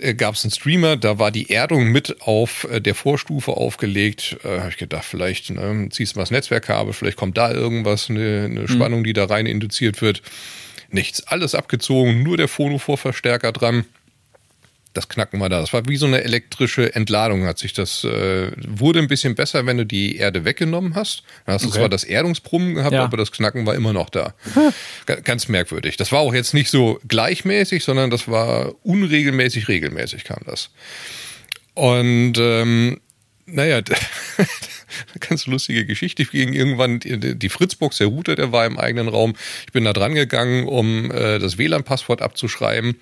äh, 0.00 0.14
gab 0.14 0.34
es 0.34 0.44
einen 0.44 0.52
Streamer, 0.52 0.96
da 0.96 1.18
war 1.18 1.30
die 1.30 1.50
Erdung 1.50 1.88
mit 1.90 2.20
auf 2.22 2.66
äh, 2.70 2.80
der 2.80 2.94
Vorstufe 2.94 3.52
aufgelegt. 3.52 4.36
Äh, 4.44 4.60
Habe 4.60 4.70
ich 4.70 4.76
gedacht, 4.76 5.04
vielleicht 5.04 5.50
ne, 5.50 5.88
ziehst 5.90 6.14
du 6.14 6.18
mal 6.18 6.22
das 6.22 6.30
Netzwerkkabel, 6.30 6.92
vielleicht 6.92 7.16
kommt 7.16 7.36
da 7.36 7.50
irgendwas, 7.52 8.08
eine, 8.08 8.44
eine 8.50 8.68
Spannung, 8.68 9.02
die 9.04 9.12
da 9.12 9.24
rein 9.24 9.46
induziert 9.46 10.00
wird. 10.00 10.22
Nichts, 10.90 11.26
alles 11.26 11.54
abgezogen, 11.56 12.22
nur 12.22 12.36
der 12.36 12.46
Phono-Vorverstärker 12.46 13.50
dran 13.52 13.84
das 14.96 15.08
Knacken 15.08 15.38
war 15.40 15.48
da. 15.48 15.60
Das 15.60 15.72
war 15.72 15.86
wie 15.88 15.96
so 15.96 16.06
eine 16.06 16.22
elektrische 16.24 16.94
Entladung, 16.94 17.44
hat 17.44 17.58
sich 17.58 17.72
das, 17.72 18.04
äh, 18.04 18.50
wurde 18.66 18.98
ein 19.00 19.08
bisschen 19.08 19.34
besser, 19.34 19.66
wenn 19.66 19.76
du 19.76 19.84
die 19.86 20.16
Erde 20.16 20.44
weggenommen 20.44 20.94
hast. 20.94 21.22
Dann 21.44 21.54
hast 21.54 21.64
du 21.64 21.68
Okay. 21.68 21.78
zwar 21.78 21.88
das 21.88 22.04
Erdungsbrummen 22.04 22.74
gehabt, 22.74 22.94
Ja. 22.94 23.04
aber 23.04 23.16
das 23.16 23.32
Knacken 23.32 23.66
war 23.66 23.74
immer 23.74 23.92
noch 23.92 24.10
da. 24.10 24.34
Ga- 25.06 25.16
Ganz 25.20 25.48
merkwürdig. 25.48 25.96
Das 25.96 26.12
war 26.12 26.20
auch 26.20 26.34
jetzt 26.34 26.54
nicht 26.54 26.70
so 26.70 26.98
gleichmäßig, 27.06 27.84
sondern 27.84 28.10
das 28.10 28.28
war 28.28 28.74
unregelmäßig, 28.84 29.68
regelmäßig 29.68 30.24
kam 30.24 30.40
das. 30.46 30.70
Und 31.74 32.34
ähm, 32.38 33.00
naja, 33.46 33.80
ganz 35.20 35.46
lustige 35.46 35.84
Geschichte. 35.86 36.22
Ich 36.22 36.30
ging 36.30 36.52
irgendwann 36.52 37.00
die, 37.00 37.36
die 37.38 37.48
Fritzbox, 37.48 37.98
der 37.98 38.06
Router, 38.08 38.34
der 38.34 38.52
war 38.52 38.66
im 38.66 38.78
eigenen 38.78 39.08
Raum. 39.08 39.34
Ich 39.66 39.72
bin 39.72 39.84
da 39.84 39.92
dran 39.92 40.14
gegangen, 40.14 40.66
um 40.66 41.10
äh, 41.10 41.38
das 41.38 41.58
WLAN-Passwort 41.58 42.22
abzuschreiben. 42.22 42.96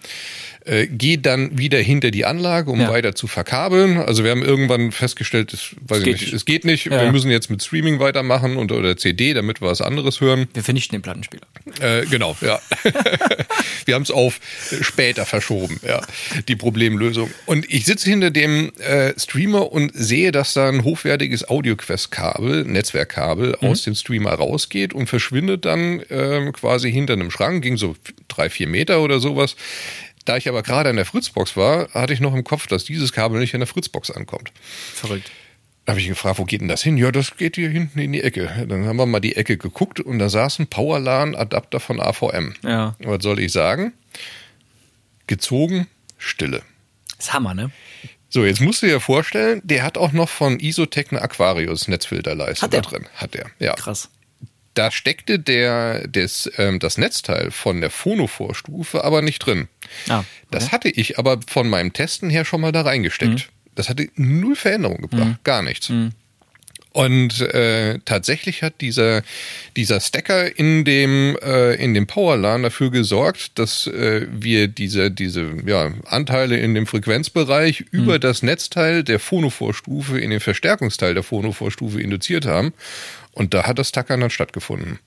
Äh, 0.67 0.87
gehe 0.87 1.19
dann 1.19 1.59
wieder 1.59 1.79
hinter 1.79 2.11
die 2.11 2.25
Anlage, 2.25 2.71
um 2.71 2.81
Ja. 2.81 2.89
weiter 2.89 3.15
zu 3.15 3.27
verkabeln. 3.27 3.99
Also 3.99 4.25
wir 4.25 4.31
haben 4.31 4.43
irgendwann 4.43 4.93
festgestellt, 4.93 5.53
das, 5.53 5.75
weiß 5.87 5.99
ich 5.99 6.05
geht 6.05 6.13
nicht, 6.15 6.23
nicht. 6.23 6.33
es 6.33 6.45
geht 6.47 6.65
nicht. 6.65 6.87
Ja. 6.87 7.03
Wir 7.03 7.13
müssen 7.13 7.31
jetzt 7.31 7.51
mit 7.51 7.63
Streaming 7.63 8.01
weitermachen 8.01 8.57
und 8.57 8.73
oder 8.73 8.97
CD, 8.97 9.35
damit 9.35 9.61
wir 9.61 9.69
was 9.69 9.83
anderes 9.83 10.21
hören. 10.23 10.49
Wir 10.55 10.63
vernichten 10.65 10.97
den 10.97 11.03
Plattenspieler. 11.03 11.47
Äh, 11.81 12.07
genau, 12.07 12.37
ja. 12.41 12.61
Wir 13.87 13.95
haben 13.95 14.03
es 14.03 14.11
auf 14.11 14.41
später 14.81 15.27
verschoben, 15.27 15.79
ja, 15.87 16.01
die 16.49 16.57
Problemlösung. 16.57 17.31
Und 17.45 17.71
ich 17.71 17.85
sitze 17.85 18.09
hinter 18.09 18.31
dem 18.31 18.73
äh, 18.79 19.13
Streamer 19.19 19.71
und 19.73 19.93
sehe, 19.95 20.33
dass 20.33 20.55
da 20.55 20.69
ein 20.71 20.85
hochwertiges 20.85 21.47
AudioQuest-Kabel, 21.49 22.65
Netzwerkkabel 22.65 23.57
aus 23.57 23.83
dem 23.83 23.95
Streamer 23.95 24.33
rausgeht 24.33 24.95
und 24.95 25.07
verschwindet 25.09 25.65
dann 25.67 26.03
ähm, 26.11 26.53
quasi 26.53 26.91
hinter 26.91 27.13
einem 27.15 27.31
Schrank, 27.31 27.63
ging 27.63 27.77
so 27.77 27.95
drei, 28.29 28.49
vier 28.49 28.69
Meter 28.69 29.03
oder 29.03 29.21
sowas. 29.21 29.57
Da 30.25 30.37
ich 30.37 30.49
aber 30.49 30.63
gerade 30.63 30.91
an 30.91 30.97
der 30.97 31.05
Fritzbox 31.05 31.57
war, 31.57 31.91
hatte 31.93 32.13
ich 32.13 32.21
noch 32.21 32.35
im 32.35 32.45
Kopf, 32.45 32.67
dass 32.67 32.85
dieses 32.85 33.13
Kabel 33.13 33.41
nicht 33.41 33.55
an 33.55 33.61
der 33.61 33.67
Fritzbox 33.67 34.11
ankommt. 34.11 34.53
Verrückt. 34.95 35.31
Da 35.85 35.93
habe 35.93 36.01
ich 36.01 36.09
gefragt, 36.09 36.39
wo 36.39 36.45
geht 36.45 36.63
denn 36.63 36.69
das 36.69 36.83
hin? 36.83 36.97
Ja, 36.97 37.13
das 37.13 37.37
geht 37.37 37.57
hier 37.57 37.69
hinten 37.69 37.99
in 37.99 38.13
die 38.13 38.23
Ecke. 38.23 38.67
Dann 38.69 38.87
haben 38.87 38.97
wir 38.97 39.05
mal 39.05 39.21
die 39.21 39.37
Ecke 39.37 39.59
geguckt 39.59 40.01
und 40.01 40.19
da 40.19 40.31
saß 40.31 40.61
ein 40.61 40.67
Powerlan-Adapter 40.67 41.79
von 41.79 42.01
AVM. 42.01 42.55
Ja. 42.63 42.97
Was 43.01 43.23
soll 43.23 43.39
ich 43.39 43.53
sagen? 43.53 43.93
Gezogen, 45.27 45.87
Stille. 46.17 46.63
ist 47.19 47.35
Hammer, 47.35 47.53
ne? 47.53 47.71
So, 48.31 48.45
jetzt 48.45 48.61
musst 48.61 48.83
du 48.83 48.87
dir 48.87 48.99
vorstellen, 48.99 49.61
der 49.63 49.83
hat 49.83 49.99
auch 49.99 50.13
noch 50.13 50.29
von 50.29 50.59
Isotech 50.59 51.13
eine 51.13 51.23
Aquarius 51.23 51.87
Netzfilterleiste 51.87 52.65
Hat 52.65 52.75
da 52.75 52.81
drin. 52.81 53.07
Hat 53.15 53.35
er, 53.35 53.51
ja. 53.59 53.75
Krass. 53.75 54.09
Da 54.75 54.91
steckte 54.91 55.39
der, 55.39 56.07
des, 56.09 56.51
ähm, 56.59 56.79
das 56.81 56.99
Netzteil 56.99 57.51
von 57.51 57.81
der 57.81 57.91
Phono-Vorstufe 57.91 59.05
aber 59.05 59.23
nicht 59.23 59.39
drin. 59.41 59.69
Ah, 60.09 60.25
Das 60.51 60.73
hatte 60.73 60.89
ich 60.89 61.19
aber 61.19 61.39
von 61.47 61.69
meinem 61.69 61.93
Testen 61.93 62.29
her 62.31 62.45
schon 62.45 62.61
mal 62.61 62.73
da 62.73 62.83
reingesteckt. 62.83 63.49
Das 63.77 63.89
hatte 63.89 64.09
null 64.17 64.57
Veränderung 64.57 65.01
gebracht, 65.03 65.43
gar 65.45 65.63
nichts. 65.63 65.91
Und 66.93 67.41
äh, 67.41 67.99
tatsächlich 68.05 68.63
hat 68.63 68.81
dieser, 68.81 69.23
dieser 69.77 70.01
Stacker 70.01 70.57
in 70.57 70.85
dem, 70.85 71.37
äh, 71.43 71.75
in 71.75 71.93
dem 71.93 72.07
Powerlan 72.07 72.63
dafür 72.63 72.93
gesorgt, 72.93 73.59
dass 73.59 73.89
äh, 73.89 74.29
wir 74.31 74.69
diese, 74.69 75.11
diese 75.11 75.55
ja, 75.67 75.93
Anteile 76.07 76.57
in 76.57 76.73
dem 76.75 76.87
Frequenzbereich 76.87 77.85
über 77.91 78.21
das 78.21 78.45
Netzteil 78.45 79.03
der 79.03 79.19
Phonovorstufe 79.19 80.21
in 80.21 80.31
den 80.31 80.39
Verstärkungsteil 80.39 81.15
der 81.15 81.25
Phonovorstufe 81.25 82.01
induziert 82.01 82.47
haben. 82.47 82.73
Und 83.35 83.53
da 83.55 83.65
hat 83.67 83.79
das 83.79 83.93
Tackern 83.93 84.21
dann 84.21 84.31
stattgefunden. 84.31 84.99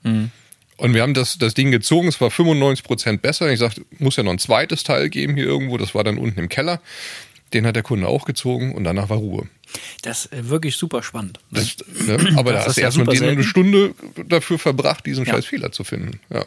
Und 0.78 0.94
wir 0.94 1.02
haben 1.02 1.14
das, 1.14 1.38
das 1.38 1.54
Ding 1.54 1.72
gezogen, 1.72 2.08
es 2.08 2.22
war 2.22 2.30
95 2.30 2.84
Prozent 2.86 3.22
besser. 3.22 3.52
Ich 3.52 3.60
sagte, 3.60 3.82
muss 3.98 4.16
ja 4.18 4.24
noch 4.24 4.32
ein 4.32 4.40
zweites 4.40 4.84
Teil 4.84 5.10
geben 5.10 5.36
hier 5.36 5.46
irgendwo, 5.46 5.78
das 5.78 5.96
war 5.96 6.04
dann 6.04 6.18
unten 6.18 6.40
im 6.40 6.50
Keller. 6.50 6.82
Den 7.54 7.66
hat 7.66 7.78
der 7.78 7.84
Kunde 7.84 8.08
auch 8.08 8.26
gezogen 8.26 8.76
und 8.76 8.84
danach 8.84 9.08
war 9.10 9.18
Ruhe. 9.18 9.48
Das 10.02 10.26
ist 10.26 10.50
wirklich 10.50 10.76
super 10.76 11.02
spannend. 11.02 11.40
Das, 11.50 11.78
ne? 12.06 12.34
Aber 12.36 12.52
da 12.52 12.58
Das 12.58 12.66
hast 12.66 12.68
ist 12.72 12.76
du 12.78 12.82
ja 12.82 12.88
erstmal 12.88 13.16
super 13.16 13.30
eine. 13.32 13.44
Stunde 13.44 13.96
dafür 14.28 14.60
verbracht, 14.60 15.06
diesen 15.06 15.26
Ja. 15.26 15.34
scheiß 15.34 15.46
Fehler 15.46 15.72
zu 15.72 15.86
finden. 15.86 16.20
Ja. 16.30 16.44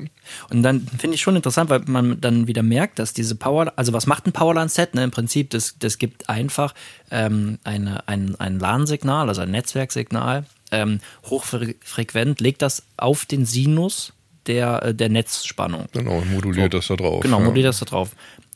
Und 0.51 0.63
dann 0.63 0.87
finde 0.99 1.15
ich 1.15 1.23
schon 1.23 1.37
interessant, 1.37 1.71
weil 1.71 1.81
man 1.87 2.21
dann 2.21 2.47
wieder 2.47 2.63
merkt, 2.63 2.99
dass 2.99 3.15
diese 3.15 3.35
Power, 3.35 3.73
also 3.77 3.95
was 3.95 4.07
macht 4.07 4.27
ein 4.27 4.33
Powerline-Set? 4.33 4.95
Ne? 4.95 5.05
Im 5.05 5.11
Prinzip, 5.11 5.49
das, 5.51 5.77
das 5.79 5.97
gibt 5.97 6.29
einfach 6.29 6.75
ähm, 7.11 7.59
eine, 7.65 8.07
ein, 8.07 8.37
ein 8.39 8.59
LAN-Signal, 8.59 9.29
also 9.29 9.41
ein 9.41 9.51
Netzwerksignal, 9.51 10.45
ähm, 10.73 11.00
hochfrequent, 11.29 12.41
legt 12.41 12.62
das 12.62 12.83
auf 12.97 13.27
den 13.27 13.45
Sinus 13.45 14.12
der, 14.47 14.83
äh, 14.83 14.95
der 14.95 15.09
Netzspannung. 15.09 15.87
Genau, 15.93 16.23
moduliert 16.23 16.75
das 16.75 16.87
da 16.89 16.97
drauf. 16.97 17.21
Genau, 17.23 17.39
ja. 17.39 17.45
modelliert 17.45 17.69
das 17.69 17.81
da 17.81 17.87
drauf. 17.87 18.11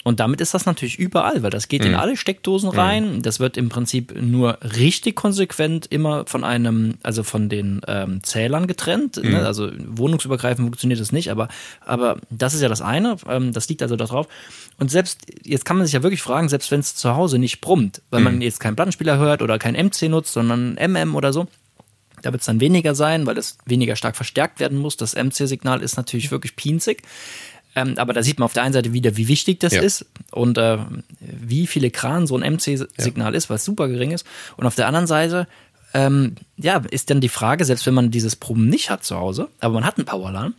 Und 0.06 0.21
damit 0.21 0.42
ist 0.42 0.52
das 0.52 0.66
natürlich 0.66 0.99
überall, 0.99 1.42
weil 1.42 1.49
das 1.50 1.68
geht 1.68 1.80
Mhm. 1.83 1.88
in 1.88 1.94
alle 1.94 2.18
Steckdosen 2.18 2.68
rein. 2.68 3.23
Das 3.23 3.40
wird 3.40 3.56
im 3.56 3.71
Prinzip 3.71 4.14
nur 4.21 4.59
richtig 4.62 5.16
konsequent 5.16 5.87
immer 5.87 6.26
von 6.26 6.44
einem, 6.44 6.97
also 7.02 7.23
von 7.23 7.49
den 7.49 7.80
ähm, 7.88 8.23
Zählern 8.23 8.66
getrennt. 8.66 9.16
Mhm. 9.23 9.30
Ne? 9.30 9.47
Also 9.47 9.71
wohnungsübergreifend 9.78 10.66
funktioniert 10.66 11.00
das 11.00 11.11
nicht, 11.11 11.30
aber, 11.30 11.49
aber 11.80 12.18
das 12.28 12.52
ist 12.52 12.61
ja 12.61 12.68
das 12.68 12.83
eine. 12.83 13.16
Ähm, 13.26 13.54
das 13.54 13.66
liegt 13.71 13.80
also 13.80 13.97
da 13.97 14.04
drauf. 14.04 14.28
Und 14.78 14.90
selbst, 14.90 15.21
jetzt 15.42 15.64
kann 15.64 15.78
man 15.78 15.87
sich 15.87 15.94
ja 15.94 16.02
wirklich 16.02 16.21
fragen, 16.21 16.50
selbst 16.50 16.71
wenn 16.71 16.80
es 16.80 16.94
zu 16.94 17.16
Hause 17.16 17.38
nicht 17.38 17.62
brummt, 17.62 18.02
weil 18.11 18.21
Mhm. 18.21 18.25
man 18.25 18.40
jetzt 18.42 18.61
keinen 18.61 18.76
Plattenspieler 18.76 19.16
hört 19.16 19.40
oder 19.40 19.59
kein 19.59 19.75
MC 19.75 20.11
nutzt, 20.11 20.35
sondern 20.35 20.76
MM 20.76 21.14
oder 21.14 21.33
so, 21.33 21.47
da 22.25 22.33
wird 22.33 22.40
es 22.40 22.47
dann 22.47 22.61
weniger 22.61 22.95
sein, 22.95 23.26
weil 23.26 23.37
es 23.37 23.59
weniger 23.66 23.97
stark 23.97 24.16
verstärkt 24.16 24.61
werden 24.61 24.78
muss. 24.78 24.97
Das 24.97 25.14
MC-Signal 25.14 25.83
ist 25.83 25.97
natürlich 25.97 26.31
wirklich 26.31 26.57
pinzig. 26.57 27.02
Ähm, 27.76 27.95
aber 27.99 28.12
da 28.12 28.23
sieht 28.23 28.38
man 28.38 28.47
auf 28.47 28.52
der 28.52 28.62
einen 28.62 28.73
Seite 28.73 28.93
wieder, 28.93 29.16
wie 29.16 29.28
wichtig 29.28 29.61
das 29.61 29.75
Ja. 29.75 29.83
ist 29.83 30.07
und 30.31 30.57
äh, 30.59 30.78
wie 31.21 31.66
viele 31.66 31.90
Kran 31.90 32.26
so 32.26 32.37
ein 32.38 32.54
MC-Signal 32.54 33.35
ist, 33.35 33.50
was 33.50 33.64
super 33.64 33.88
gering 33.88 34.12
ist. 34.12 34.25
Und 34.57 34.64
auf 34.66 34.75
der 34.76 34.87
anderen 34.87 35.07
Seite, 35.07 35.47
ähm, 35.93 36.37
ja, 36.57 36.83
ist 36.90 37.11
dann 37.11 37.21
die 37.21 37.28
Frage, 37.28 37.64
selbst 37.64 37.85
wenn 37.87 37.95
man 37.95 38.11
dieses 38.11 38.37
Proben 38.37 38.69
nicht 38.69 38.90
hat 38.90 39.04
zu 39.04 39.16
Hause, 39.16 39.49
aber 39.61 39.75
man 39.75 39.85
hat 39.85 39.99
einen 39.99 40.07
Powerlan, 40.07 40.54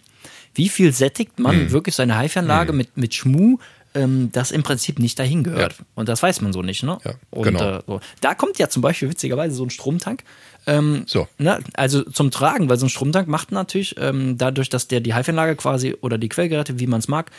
wie 0.53 0.69
viel 0.69 0.91
sättigt 0.93 1.39
man 1.39 1.55
Hm. 1.55 1.71
wirklich 1.71 1.95
seine 1.95 2.19
HiFi-Anlage 2.19 2.73
mit, 2.73 2.95
mit 2.95 3.13
Schmu, 3.15 3.57
ähm, 3.95 4.29
das 4.31 4.51
im 4.51 4.63
Prinzip 4.63 4.99
nicht 4.99 5.17
dahin 5.17 5.43
gehört. 5.43 5.73
Ja. 5.79 5.85
Und 5.95 6.09
das 6.09 6.21
weiß 6.21 6.41
man 6.41 6.53
so 6.53 6.61
nicht, 6.61 6.83
ne? 6.83 6.97
Ja, 7.03 7.13
und 7.31 7.43
genau. 7.43 7.77
äh, 7.77 7.81
so. 7.87 8.01
da 8.21 8.35
kommt 8.35 8.59
ja 8.59 8.69
zum 8.69 8.81
Beispiel 8.81 9.09
witzigerweise 9.09 9.55
so 9.55 9.63
ein 9.63 9.69
Stromtank. 9.69 10.23
Ähm, 10.67 11.03
So. 11.07 11.27
Ne, 11.37 11.59
also 11.73 12.03
zum 12.03 12.31
Tragen, 12.31 12.69
weil 12.69 12.77
so 12.77 12.85
ein 12.85 12.89
Stromtank 12.89 13.27
macht 13.27 13.51
natürlich, 13.51 13.95
ähm, 13.97 14.37
dadurch, 14.37 14.69
dass 14.69 14.87
der 14.87 14.99
die 14.99 15.15
HiFi-Anlage 15.15 15.55
quasi 15.55 15.95
oder 16.01 16.17
die 16.17 16.29
Quellgeräte, 16.29 16.79
wie 16.79 16.87
man 16.87 16.99
es 16.99 17.07
mag, 17.07 17.31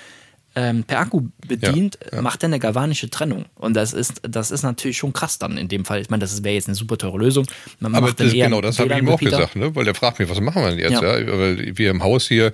ähm, 0.57 0.85
per 0.85 1.01
Akku 1.01 1.23
bedient, 1.47 1.99
Ja, 2.11 2.17
ja. 2.17 2.23
macht 2.23 2.43
er 2.43 2.47
eine 2.47 2.59
galvanische 2.59 3.11
Trennung. 3.11 3.45
Und 3.57 3.75
das 3.75 3.93
ist, 3.93 4.23
das 4.23 4.51
ist 4.51 4.63
natürlich 4.63 4.97
schon 4.97 5.13
krass 5.13 5.39
dann 5.39 5.59
in 5.59 5.69
dem 5.69 5.85
Fall. 5.85 6.01
Ich 6.01 6.09
meine, 6.11 6.23
das 6.23 6.43
wäre 6.43 6.55
jetzt 6.55 6.67
eine 6.67 6.75
super 6.75 6.97
teure 6.97 7.19
Lösung. 7.19 7.47
Man 7.79 7.95
Aber 7.95 8.11
das, 8.13 8.33
genau, 8.33 8.61
das 8.63 8.79
habe 8.79 8.91
ich 8.93 8.99
ihm 8.99 9.09
auch 9.09 9.21
WLAN-Repeater. 9.21 9.37
gesagt, 9.37 9.57
ne? 9.57 9.75
weil 9.77 9.85
der 9.85 9.95
fragt 9.95 10.19
mich, 10.19 10.29
was 10.31 10.41
machen 10.41 10.63
wir 10.63 10.71
denn 10.71 10.79
jetzt? 10.79 10.93
Ja. 11.03 11.19
Ja. 11.19 11.39
Weil 11.39 11.77
wir 11.77 11.91
im 11.91 12.03
Haus 12.03 12.27
hier, 12.27 12.53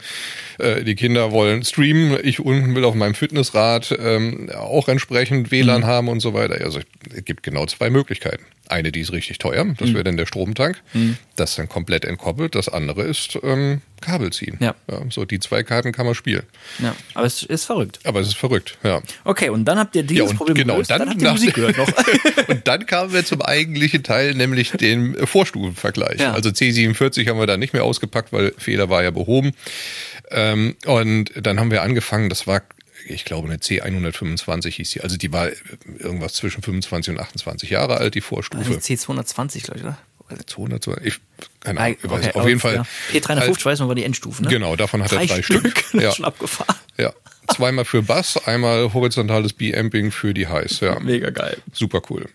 äh, 0.58 0.82
die 0.84 0.96
Kinder 0.96 1.30
wollen 1.30 1.62
streamen, 1.64 2.18
ich 2.24 2.40
unten 2.40 2.74
will 2.74 2.84
auf 2.84 2.94
meinem 2.96 3.14
Fitnessrad 3.14 3.96
ähm, 3.98 4.50
auch 4.50 4.88
entsprechend 4.88 5.46
Mhm. 5.46 5.50
WLAN 5.52 5.84
haben 5.86 6.08
und 6.08 6.20
so 6.20 6.34
weiter. 6.34 6.54
Also 6.64 6.80
es 7.14 7.24
gibt 7.24 7.42
genau 7.44 7.66
zwei 7.66 7.88
Möglichkeiten. 7.88 8.42
Eine, 8.68 8.90
die 8.90 9.00
ist 9.00 9.12
richtig 9.12 9.38
teuer, 9.38 9.64
das 9.78 9.90
Mhm. 9.90 9.94
wäre 9.94 10.04
dann 10.04 10.16
der 10.16 10.26
Stromtank, 10.26 10.80
das 11.36 11.50
ist 11.50 11.58
dann 11.58 11.68
komplett 11.68 12.04
entkoppelt. 12.04 12.54
Das 12.54 12.68
andere 12.68 13.02
ist 13.02 13.38
ähm, 13.42 13.80
Kabel 14.02 14.32
ziehen. 14.32 14.58
Ja. 14.60 14.74
so 15.08 15.24
die 15.24 15.40
zwei 15.40 15.62
Karten 15.62 15.92
kann 15.92 16.04
man 16.04 16.14
spielen. 16.14 16.42
Ja, 16.78 16.94
aber 17.14 17.26
es 17.26 17.42
ist 17.42 17.64
verrückt. 17.64 18.00
Aber 18.04 18.20
es 18.20 18.28
ist 18.28 18.36
verrückt, 18.36 18.76
ja. 18.82 19.00
Okay, 19.24 19.48
und 19.48 19.64
dann 19.64 19.78
habt 19.78 19.96
ihr 19.96 20.02
dieses 20.02 20.24
Ja, 20.24 20.30
und 20.30 20.36
Problem 20.36 20.56
genau, 20.56 20.74
gelöst, 20.74 20.90
dann, 20.90 20.98
dann 21.00 21.10
habt 21.10 21.22
ihr 21.22 21.32
Musik 21.32 21.54
gehört 21.54 21.78
noch. 21.78 21.88
und 22.48 22.68
dann 22.68 22.84
kamen 22.86 23.12
wir 23.12 23.24
zum 23.24 23.40
eigentlichen 23.40 24.02
Teil, 24.02 24.34
nämlich 24.34 24.72
den 24.72 25.14
Vorstufenvergleich. 25.26 26.20
Ja. 26.20 26.32
Also 26.32 26.50
C47 26.50 27.28
haben 27.28 27.38
wir 27.38 27.46
da 27.46 27.56
nicht 27.56 27.72
mehr 27.72 27.84
ausgepackt, 27.84 28.32
weil 28.32 28.52
Fehler 28.58 28.90
war 28.90 29.02
ja 29.02 29.10
behoben. 29.10 29.52
Ähm, 30.30 30.76
und 30.86 31.32
dann 31.34 31.60
haben 31.60 31.70
wir 31.70 31.82
angefangen, 31.82 32.28
das 32.28 32.46
war, 32.46 32.62
ich 33.06 33.24
glaube, 33.24 33.48
eine 33.48 33.58
C125 33.58 34.68
hieß 34.70 34.90
die. 34.90 35.00
Also 35.02 35.16
die 35.16 35.32
war 35.32 35.48
irgendwas 35.98 36.34
zwischen 36.34 36.62
25 36.62 37.14
und 37.14 37.20
28 37.20 37.70
Jahre 37.70 37.98
alt, 37.98 38.14
die 38.14 38.20
Vorstufe. 38.20 38.72
C220, 38.74 39.64
glaube 39.64 39.78
ich, 39.78 39.84
oder? 39.84 39.98
200, 40.46 40.86
ich, 41.04 41.18
keine 41.60 41.80
Ah, 41.80 41.84
Ahnung, 41.84 41.96
ich 42.02 42.10
weiß, 42.10 42.26
okay, 42.28 42.38
auf 42.38 42.48
jeden 42.48 42.60
Fall. 42.60 42.74
ja. 42.76 42.86
P350, 43.12 43.64
weiß 43.64 43.78
man, 43.80 43.88
war 43.88 43.94
die 43.94 44.04
Endstufe, 44.04 44.42
ne? 44.42 44.48
Genau, 44.48 44.76
davon 44.76 45.02
hat 45.02 45.12
er 45.12 45.26
drei 45.26 45.42
Stück. 45.42 45.84
Ja. 45.94 46.00
Ja. 46.02 46.12
Schon 46.12 46.24
abgefahren. 46.24 46.74
Ja. 46.98 47.12
Zweimal 47.54 47.84
für 47.84 48.02
Bass, 48.02 48.36
einmal 48.46 48.92
horizontales 48.94 49.52
B-Amping 49.52 50.10
für 50.10 50.32
die 50.32 50.46
Highs, 50.46 50.80
ja. 50.80 50.98
Mega 51.00 51.30
geil. 51.30 51.58
Super 51.72 52.00
cool. 52.10 52.26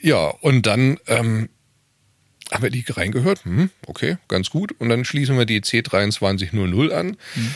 Ja, 0.00 0.28
und 0.28 0.66
dann 0.66 0.98
ähm, 1.06 1.48
haben 2.52 2.62
wir 2.62 2.70
die 2.70 2.84
reingehört. 2.88 3.44
Hm, 3.44 3.70
okay, 3.86 4.16
ganz 4.28 4.50
gut. 4.50 4.72
Und 4.78 4.88
dann 4.90 5.04
schließen 5.04 5.36
wir 5.36 5.44
die 5.44 5.60
C2300 5.60 6.90
an. 6.92 7.16
Hm. 7.34 7.54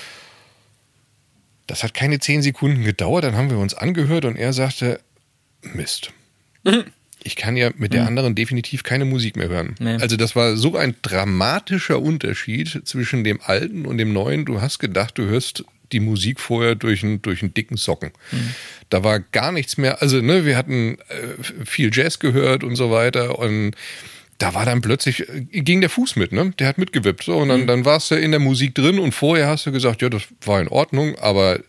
Das 1.66 1.82
hat 1.84 1.94
keine 1.94 2.18
zehn 2.18 2.42
Sekunden 2.42 2.82
gedauert. 2.84 3.24
Dann 3.24 3.36
haben 3.36 3.50
wir 3.50 3.58
uns 3.58 3.74
angehört 3.74 4.24
und 4.24 4.36
er 4.36 4.52
sagte, 4.52 5.00
Mist. 5.62 6.10
Mhm. 6.64 6.84
Ich 7.24 7.36
kann 7.36 7.56
ja 7.56 7.70
mit 7.76 7.92
der 7.92 8.02
mhm. 8.02 8.08
anderen 8.08 8.34
definitiv 8.34 8.82
keine 8.82 9.04
Musik 9.04 9.36
mehr 9.36 9.48
hören. 9.48 9.74
Nee. 9.78 9.96
Also 10.00 10.16
das 10.16 10.36
war 10.36 10.56
so 10.56 10.76
ein 10.76 10.94
dramatischer 11.02 12.00
Unterschied 12.00 12.82
zwischen 12.84 13.24
dem 13.24 13.40
alten 13.42 13.86
und 13.86 13.98
dem 13.98 14.12
neuen. 14.12 14.44
Du 14.44 14.60
hast 14.60 14.78
gedacht, 14.78 15.18
du 15.18 15.24
hörst 15.24 15.64
die 15.92 16.00
Musik 16.00 16.40
vorher 16.40 16.74
durch 16.74 17.02
einen, 17.02 17.22
durch 17.22 17.42
einen 17.42 17.54
dicken 17.54 17.76
Socken. 17.76 18.10
Mhm. 18.30 18.54
Da 18.90 19.04
war 19.04 19.20
gar 19.20 19.52
nichts 19.52 19.78
mehr. 19.78 20.02
Also, 20.02 20.20
ne, 20.20 20.44
wir 20.44 20.56
hatten 20.56 20.98
äh, 21.08 21.64
viel 21.64 21.90
Jazz 21.92 22.18
gehört 22.18 22.62
und 22.62 22.76
so 22.76 22.90
weiter 22.90 23.38
und 23.38 23.74
da 24.38 24.54
war 24.54 24.64
dann 24.64 24.80
plötzlich, 24.80 25.28
äh, 25.28 25.40
ging 25.62 25.80
der 25.80 25.90
Fuß 25.90 26.16
mit, 26.16 26.32
ne? 26.32 26.52
Der 26.58 26.68
hat 26.68 26.78
mitgewippt. 26.78 27.24
So, 27.24 27.38
und 27.38 27.48
dann, 27.48 27.62
mhm. 27.62 27.66
dann 27.66 27.84
warst 27.84 28.10
du 28.10 28.14
in 28.14 28.30
der 28.30 28.40
Musik 28.40 28.74
drin 28.74 28.98
und 28.98 29.12
vorher 29.12 29.48
hast 29.48 29.66
du 29.66 29.72
gesagt, 29.72 30.02
ja, 30.02 30.08
das 30.08 30.22
war 30.44 30.60
in 30.60 30.68
Ordnung, 30.68 31.18
aber 31.18 31.60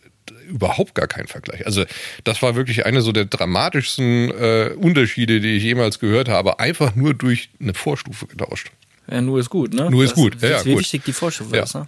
überhaupt 0.50 0.94
gar 0.94 1.06
kein 1.06 1.26
Vergleich. 1.26 1.66
Also 1.66 1.84
das 2.24 2.42
war 2.42 2.56
wirklich 2.56 2.84
eine 2.86 3.00
so 3.00 3.12
der 3.12 3.24
dramatischsten 3.24 4.30
äh, 4.30 4.70
Unterschiede, 4.76 5.40
die 5.40 5.56
ich 5.56 5.62
jemals 5.62 5.98
gehört 5.98 6.28
habe, 6.28 6.58
einfach 6.60 6.94
nur 6.94 7.14
durch 7.14 7.50
eine 7.60 7.74
Vorstufe 7.74 8.26
getauscht. 8.26 8.70
Ja, 9.10 9.20
nur 9.20 9.40
ist 9.40 9.50
gut, 9.50 9.74
ne? 9.74 9.90
Nur 9.90 10.04
ist 10.04 10.10
das, 10.10 10.16
gut. 10.16 10.36
Das 10.40 10.50
ja, 10.50 10.64
wie 10.64 10.78
wichtig 10.78 11.04
die 11.04 11.12
Vorstufe 11.12 11.56
ja. 11.56 11.64
ist. 11.64 11.74
Ne? 11.74 11.86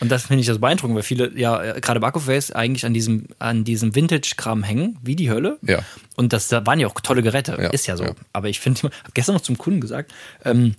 Und 0.00 0.10
das 0.10 0.26
finde 0.26 0.40
ich 0.40 0.46
das 0.46 0.58
beeindruckend, 0.58 0.96
weil 0.96 1.02
viele, 1.02 1.30
ja, 1.38 1.78
gerade 1.78 2.00
Backofface 2.00 2.52
eigentlich 2.52 2.86
an 2.86 2.94
diesem, 2.94 3.26
an 3.38 3.64
diesem 3.64 3.94
Vintage-Kram 3.94 4.62
hängen, 4.62 4.98
wie 5.02 5.14
die 5.14 5.30
Hölle. 5.30 5.58
Ja. 5.62 5.80
Und 6.16 6.32
das, 6.32 6.48
da 6.48 6.64
waren 6.66 6.80
ja 6.80 6.86
auch 6.86 6.98
tolle 7.00 7.22
Geräte, 7.22 7.56
ja. 7.60 7.68
ist 7.68 7.86
ja 7.86 7.96
so. 7.96 8.04
Ja. 8.04 8.14
Aber 8.32 8.48
ich 8.48 8.60
finde, 8.60 8.78
ich 8.78 8.84
habe 8.84 8.94
gestern 9.12 9.34
noch 9.34 9.42
zum 9.42 9.58
Kunden 9.58 9.80
gesagt, 9.80 10.12
ähm, 10.44 10.74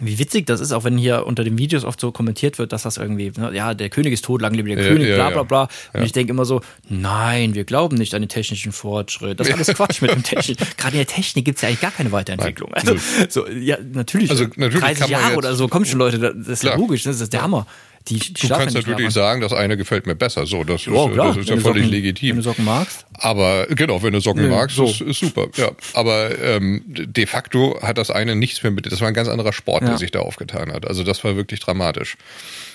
wie 0.00 0.18
witzig 0.18 0.46
das 0.46 0.60
ist, 0.60 0.72
auch 0.72 0.84
wenn 0.84 0.96
hier 0.98 1.26
unter 1.26 1.44
den 1.44 1.58
Videos 1.58 1.84
oft 1.84 2.00
so 2.00 2.10
kommentiert 2.12 2.58
wird, 2.58 2.72
dass 2.72 2.82
das 2.82 2.96
irgendwie, 2.96 3.32
ne, 3.36 3.50
ja, 3.54 3.74
der 3.74 3.90
König 3.90 4.12
ist 4.12 4.24
tot, 4.24 4.40
lang 4.40 4.54
lebe 4.54 4.68
der 4.68 4.82
ja, 4.82 4.90
König, 4.90 5.14
bla 5.14 5.30
bla 5.30 5.42
bla. 5.42 5.68
Und 5.92 6.02
ich 6.02 6.12
denke 6.12 6.32
immer 6.32 6.44
so, 6.44 6.60
nein, 6.88 7.54
wir 7.54 7.64
glauben 7.64 7.96
nicht 7.96 8.14
an 8.14 8.22
den 8.22 8.28
technischen 8.28 8.72
Fortschritt. 8.72 9.38
Das 9.38 9.48
ist 9.48 9.54
alles 9.54 9.68
Quatsch 9.68 10.02
mit 10.02 10.10
dem 10.10 10.22
Technik. 10.22 10.58
Gerade 10.76 10.92
in 10.92 10.98
der 10.98 11.06
Technik 11.06 11.44
gibt 11.44 11.56
es 11.56 11.62
ja 11.62 11.68
eigentlich 11.68 11.80
gar 11.80 11.90
keine 11.90 12.12
Weiterentwicklung. 12.12 12.70
Nein, 12.74 12.88
also, 12.88 12.96
so, 13.28 13.48
ja, 13.48 13.76
natürlich, 13.92 14.30
also, 14.30 14.46
natürlich 14.56 14.80
30 14.80 15.08
Jahre 15.08 15.36
oder 15.36 15.54
so, 15.54 15.68
kommen 15.68 15.84
schon 15.84 15.98
Leute, 15.98 16.18
das 16.18 16.48
ist 16.48 16.62
ja 16.62 16.76
logisch, 16.76 17.02
das 17.04 17.20
ist 17.20 17.32
der 17.32 17.42
Hammer. 17.42 17.66
Die, 18.10 18.18
die 18.18 18.48
du 18.48 18.54
kannst 18.54 18.74
natürlich 18.74 19.12
sagen, 19.12 19.40
das 19.40 19.52
eine 19.52 19.76
gefällt 19.76 20.06
mir 20.06 20.14
besser. 20.14 20.46
So, 20.46 20.64
das 20.64 20.82
ist, 20.82 20.88
oh, 20.88 21.08
das 21.08 21.36
ist 21.36 21.48
ja 21.48 21.56
völlig 21.56 21.84
Socken, 21.84 21.90
legitim. 21.90 22.30
Wenn 22.30 22.36
du 22.36 22.42
Socken 22.42 22.64
magst. 22.64 23.06
Aber 23.14 23.66
genau, 23.66 24.02
wenn 24.02 24.12
du 24.12 24.20
Socken 24.20 24.42
Nö, 24.42 24.50
magst, 24.50 24.76
so. 24.76 24.86
ist, 24.86 25.00
ist 25.00 25.20
super. 25.20 25.48
Ja, 25.56 25.70
aber 25.94 26.38
ähm, 26.38 26.82
de 26.86 27.26
facto 27.26 27.80
hat 27.82 27.98
das 27.98 28.10
eine 28.10 28.34
nichts 28.34 28.62
mehr 28.62 28.72
mit. 28.72 28.90
Das 28.90 29.00
war 29.00 29.08
ein 29.08 29.14
ganz 29.14 29.28
anderer 29.28 29.52
Sport, 29.52 29.82
ja. 29.82 29.90
der 29.90 29.98
sich 29.98 30.10
da 30.10 30.20
aufgetan 30.20 30.72
hat. 30.72 30.86
Also 30.86 31.04
das 31.04 31.22
war 31.24 31.36
wirklich 31.36 31.60
dramatisch. 31.60 32.16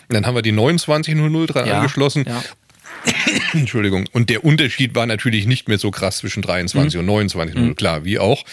Und 0.07 0.15
dann 0.15 0.25
haben 0.25 0.35
wir 0.35 0.41
die 0.41 0.55
2900 0.55 1.53
dran 1.53 1.67
ja, 1.67 1.77
angeschlossen. 1.77 2.25
Ja. 2.27 2.43
Entschuldigung. 3.53 4.07
Und 4.11 4.29
der 4.29 4.43
Unterschied 4.43 4.95
war 4.95 5.05
natürlich 5.05 5.45
nicht 5.45 5.67
mehr 5.67 5.77
so 5.77 5.91
krass 5.91 6.17
zwischen 6.17 6.41
23 6.41 6.95
mhm. 6.95 6.99
und 6.99 7.05
29, 7.05 7.55
mhm. 7.55 7.75
klar, 7.75 8.05
wie 8.05 8.19
auch. 8.19 8.43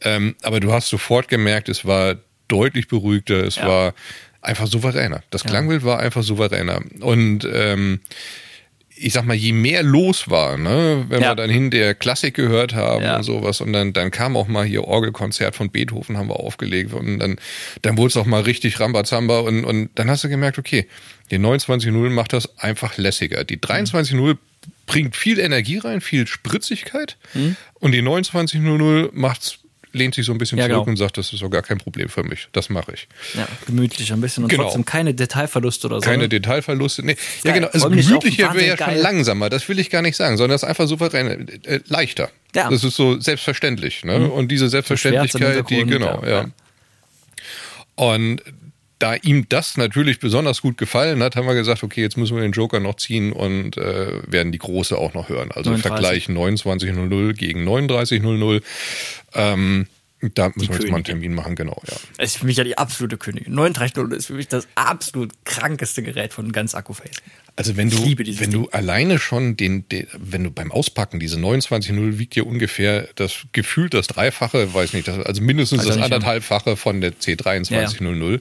Ähm, 0.00 0.34
aber 0.42 0.60
du 0.60 0.72
hast 0.72 0.88
sofort 0.88 1.28
gemerkt, 1.28 1.68
es 1.68 1.84
war 1.84 2.16
deutlich 2.48 2.88
beruhigter, 2.88 3.44
es 3.44 3.56
ja. 3.56 3.66
war 3.66 3.94
einfach 4.42 4.66
souveräner. 4.66 5.22
Das 5.30 5.44
Klangbild 5.44 5.84
war 5.84 6.00
einfach 6.00 6.22
souveräner. 6.22 6.82
Und 7.00 7.48
ähm, 7.50 8.00
ich 8.96 9.12
sag 9.12 9.24
mal, 9.24 9.34
je 9.34 9.52
mehr 9.52 9.82
los 9.82 10.28
war, 10.28 10.56
ne, 10.56 11.06
wenn 11.08 11.22
ja. 11.22 11.30
wir 11.30 11.34
dann 11.34 11.50
hin 11.50 11.70
der 11.70 11.94
Klassik 11.94 12.34
gehört 12.34 12.74
haben 12.74 13.02
ja. 13.02 13.16
und 13.16 13.22
sowas, 13.22 13.60
und 13.60 13.72
dann, 13.72 13.92
dann 13.92 14.10
kam 14.10 14.36
auch 14.36 14.48
mal 14.48 14.64
hier 14.64 14.84
Orgelkonzert 14.84 15.56
von 15.56 15.70
Beethoven, 15.70 16.18
haben 16.18 16.28
wir 16.28 16.38
aufgelegt, 16.38 16.92
und 16.92 17.18
dann, 17.18 17.36
dann 17.82 17.96
wurde 17.96 18.08
es 18.08 18.16
auch 18.16 18.26
mal 18.26 18.42
richtig 18.42 18.78
Rambazamba, 18.80 19.40
und, 19.40 19.64
und 19.64 19.90
dann 19.94 20.10
hast 20.10 20.24
du 20.24 20.28
gemerkt, 20.28 20.58
okay, 20.58 20.86
die 21.30 21.38
29.0 21.38 22.10
macht 22.10 22.32
das 22.32 22.58
einfach 22.58 22.96
lässiger. 22.98 23.44
Die 23.44 23.58
23.0 23.58 24.36
bringt 24.86 25.16
viel 25.16 25.38
Energie 25.38 25.78
rein, 25.78 26.00
viel 26.00 26.26
Spritzigkeit, 26.26 27.16
mhm. 27.34 27.56
und 27.74 27.92
die 27.92 28.02
29.00 28.02 29.10
macht's 29.12 29.58
lehnt 29.92 30.14
sich 30.14 30.26
so 30.26 30.32
ein 30.32 30.38
bisschen 30.38 30.58
ja, 30.58 30.64
zurück 30.64 30.84
genau. 30.84 30.90
und 30.90 30.96
sagt, 30.96 31.18
das 31.18 31.32
ist 31.32 31.42
doch 31.42 31.50
gar 31.50 31.62
kein 31.62 31.78
Problem 31.78 32.08
für 32.08 32.22
mich. 32.22 32.48
Das 32.52 32.68
mache 32.68 32.92
ich. 32.94 33.08
Ja, 33.34 33.46
gemütlich 33.66 34.12
ein 34.12 34.20
bisschen 34.20 34.44
und 34.44 34.50
genau. 34.50 34.64
trotzdem 34.64 34.84
keine 34.84 35.14
Detailverluste 35.14 35.86
oder 35.86 35.96
so. 35.96 36.02
Keine 36.02 36.24
ne? 36.24 36.28
Detailverluste. 36.28 37.04
Nee. 37.04 37.16
Ja, 37.44 37.52
genau. 37.52 37.68
Also 37.68 37.90
gemütlicher 37.90 38.54
wäre 38.54 38.76
ja 38.76 38.84
schon 38.84 38.96
langsamer, 38.96 39.50
das 39.50 39.68
will 39.68 39.78
ich 39.78 39.90
gar 39.90 40.02
nicht 40.02 40.16
sagen, 40.16 40.36
sondern 40.36 40.54
das 40.54 40.62
ist 40.62 40.68
einfach 40.68 40.86
souverän, 40.86 41.48
äh, 41.64 41.80
leichter. 41.86 42.30
Ja. 42.54 42.68
Das 42.70 42.84
ist 42.84 42.96
so 42.96 43.18
selbstverständlich. 43.20 44.04
Ne? 44.04 44.18
Mhm. 44.18 44.30
Und 44.30 44.48
diese 44.48 44.68
Selbstverständlichkeit, 44.68 45.68
die, 45.70 45.84
genau, 45.84 46.22
ja. 46.22 46.30
ja. 46.30 46.46
Und 47.94 48.42
da 49.02 49.14
ihm 49.16 49.48
das 49.48 49.76
natürlich 49.76 50.20
besonders 50.20 50.62
gut 50.62 50.78
gefallen 50.78 51.22
hat, 51.24 51.34
haben 51.34 51.46
wir 51.46 51.54
gesagt, 51.54 51.82
okay, 51.82 52.00
jetzt 52.00 52.16
müssen 52.16 52.36
wir 52.36 52.42
den 52.42 52.52
Joker 52.52 52.78
noch 52.78 52.96
ziehen 52.96 53.32
und 53.32 53.76
äh, 53.76 54.22
werden 54.30 54.52
die 54.52 54.58
große 54.58 54.96
auch 54.96 55.12
noch 55.12 55.28
hören. 55.28 55.50
Also 55.50 55.70
39. 55.70 55.82
Vergleich 55.82 56.28
29.00 56.28 57.32
gegen 57.32 57.68
39.00. 57.68 58.62
Ähm, 59.34 59.88
da 60.34 60.52
müssen 60.54 60.68
wir 60.68 60.78
jetzt 60.78 60.90
mal 60.90 60.98
einen 60.98 61.04
Termin 61.04 61.34
machen, 61.34 61.56
genau, 61.56 61.82
ja. 61.84 61.96
Es 62.18 62.34
ist 62.34 62.38
für 62.38 62.46
mich 62.46 62.56
ja 62.56 62.62
die 62.62 62.78
absolute 62.78 63.16
Königin. 63.16 63.56
3900 63.56 64.16
ist 64.16 64.26
für 64.26 64.34
mich 64.34 64.46
das 64.46 64.68
absolut 64.76 65.32
krankeste 65.44 66.04
Gerät 66.04 66.32
von 66.32 66.52
ganz 66.52 66.76
Akkuface. 66.76 67.16
Also 67.54 67.76
wenn 67.76 67.90
du, 67.90 67.98
wenn 67.98 68.16
Ding. 68.16 68.50
du 68.50 68.68
alleine 68.70 69.18
schon 69.18 69.56
den, 69.58 69.86
den, 69.88 70.06
wenn 70.16 70.42
du 70.42 70.50
beim 70.50 70.72
Auspacken, 70.72 71.20
diese 71.20 71.36
29.0 71.36 72.18
wiegt 72.18 72.34
ja 72.34 72.44
ungefähr 72.44 73.08
das 73.14 73.44
gefühlt 73.52 73.92
das 73.92 74.06
Dreifache, 74.06 74.72
weiß 74.72 74.94
nicht, 74.94 75.06
das, 75.06 75.18
also 75.18 75.42
mindestens 75.42 75.80
also 75.80 75.92
das 75.92 76.02
anderthalbfache 76.02 76.76
von 76.76 77.02
der 77.02 77.12
C2300. 77.12 77.70
Ja, 77.70 78.30
ja. 78.32 78.38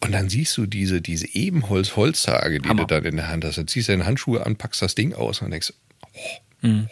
Und 0.00 0.12
dann 0.12 0.30
siehst 0.30 0.56
du 0.56 0.64
diese, 0.64 1.02
diese 1.02 1.28
Ebenholz-Holztage, 1.28 2.60
die 2.60 2.68
Hammer. 2.68 2.86
du 2.86 2.94
dann 2.94 3.04
in 3.04 3.16
der 3.16 3.28
Hand 3.28 3.44
hast. 3.44 3.58
Dann 3.58 3.68
ziehst 3.68 3.88
du 3.88 3.92
deine 3.92 4.06
Handschuhe 4.06 4.46
an, 4.46 4.56
packst 4.56 4.80
das 4.80 4.94
Ding 4.94 5.12
aus 5.12 5.42
und 5.42 5.50
denkst, 5.50 5.74
oh, 6.02 6.18
mhm. 6.60 6.88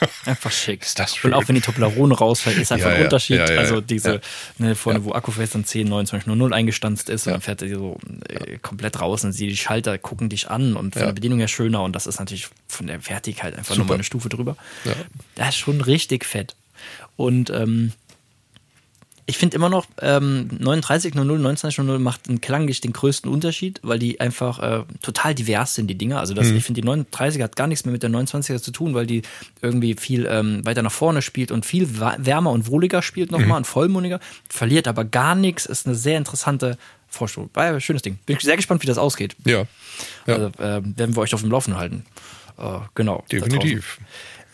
Einfach 0.26 0.50
schick. 0.50 0.82
Ist 0.82 0.98
das 0.98 1.16
schön. 1.16 1.32
Und 1.32 1.38
auch 1.38 1.48
wenn 1.48 1.54
die 1.54 1.60
Toblerone 1.60 2.14
rausfällt, 2.14 2.58
ist 2.58 2.72
einfach 2.72 2.90
ja, 2.90 2.96
ein 2.96 3.04
Unterschied. 3.04 3.38
Ja, 3.38 3.50
ja, 3.50 3.60
also 3.60 3.80
diese, 3.80 4.20
ne, 4.58 4.74
vorne, 4.74 5.04
wo 5.04 5.12
Akkuface 5.12 5.50
dann 5.50 5.64
10, 5.64 5.86
2900 5.86 6.52
eingestanzt 6.52 7.08
ist 7.08 7.26
und 7.26 7.34
dann 7.34 7.40
fährt 7.40 7.62
er 7.62 7.68
so 7.74 7.98
äh, 8.28 8.58
komplett 8.58 9.00
raus 9.00 9.24
und 9.24 9.32
sie, 9.32 9.46
die 9.46 9.56
Schalter 9.56 9.96
gucken 9.98 10.28
dich 10.28 10.50
an 10.50 10.76
und 10.76 10.94
von 10.94 11.06
der 11.06 11.12
Bedienung 11.12 11.38
her 11.38 11.48
schöner 11.48 11.82
und 11.82 11.94
das 11.94 12.06
ist 12.06 12.18
natürlich 12.18 12.48
von 12.68 12.86
der 12.86 13.06
Wertigkeit 13.08 13.56
einfach 13.56 13.76
nochmal 13.76 13.94
eine 13.94 14.04
Stufe 14.04 14.28
drüber. 14.28 14.56
Ja. 14.84 14.92
Das 15.36 15.50
ist 15.50 15.56
schon 15.56 15.80
richtig 15.80 16.24
fett. 16.24 16.54
Und 17.16 17.50
ähm, 17.50 17.92
ich 19.26 19.38
finde 19.38 19.56
immer 19.56 19.70
noch, 19.70 19.86
ähm, 20.02 20.48
3900, 20.60 21.58
2900 21.58 22.00
macht 22.00 22.28
in 22.28 22.42
klanglich 22.42 22.82
den 22.82 22.92
größten 22.92 23.30
Unterschied, 23.30 23.80
weil 23.82 23.98
die 23.98 24.20
einfach 24.20 24.58
äh, 24.58 24.82
total 25.00 25.34
divers 25.34 25.74
sind, 25.74 25.86
die 25.86 25.96
Dinger. 25.96 26.20
Also 26.20 26.34
das, 26.34 26.48
mhm. 26.48 26.56
ich 26.56 26.64
finde, 26.64 26.82
die 26.82 26.86
39 26.86 27.42
hat 27.42 27.56
gar 27.56 27.66
nichts 27.66 27.86
mehr 27.86 27.92
mit 27.92 28.02
der 28.02 28.10
29er 28.10 28.60
zu 28.60 28.70
tun, 28.70 28.92
weil 28.94 29.06
die 29.06 29.22
irgendwie 29.62 29.94
viel 29.94 30.26
ähm, 30.26 30.64
weiter 30.66 30.82
nach 30.82 30.92
vorne 30.92 31.22
spielt 31.22 31.52
und 31.52 31.64
viel 31.64 31.98
wärmer 31.98 32.50
und 32.50 32.66
wohliger 32.66 33.00
spielt 33.00 33.30
nochmal 33.30 33.48
mhm. 33.48 33.56
und 33.56 33.66
vollmundiger, 33.66 34.20
verliert 34.48 34.86
aber 34.86 35.04
gar 35.04 35.34
nichts, 35.34 35.64
ist 35.64 35.86
eine 35.86 35.94
sehr 35.94 36.18
interessante 36.18 36.76
Vorstellung. 37.08 37.48
War 37.54 37.80
schönes 37.80 38.02
Ding. 38.02 38.18
Bin 38.26 38.38
sehr 38.38 38.56
gespannt, 38.56 38.82
wie 38.82 38.86
das 38.86 38.98
ausgeht. 38.98 39.36
Ja. 39.46 39.64
ja. 40.26 40.34
Also 40.34 40.46
äh, 40.58 40.82
werden 40.84 41.16
wir 41.16 41.22
euch 41.22 41.32
auf 41.32 41.40
dem 41.40 41.50
Laufen 41.50 41.76
halten. 41.76 42.04
Äh, 42.58 42.80
genau. 42.94 43.24
Definitiv. 43.30 43.98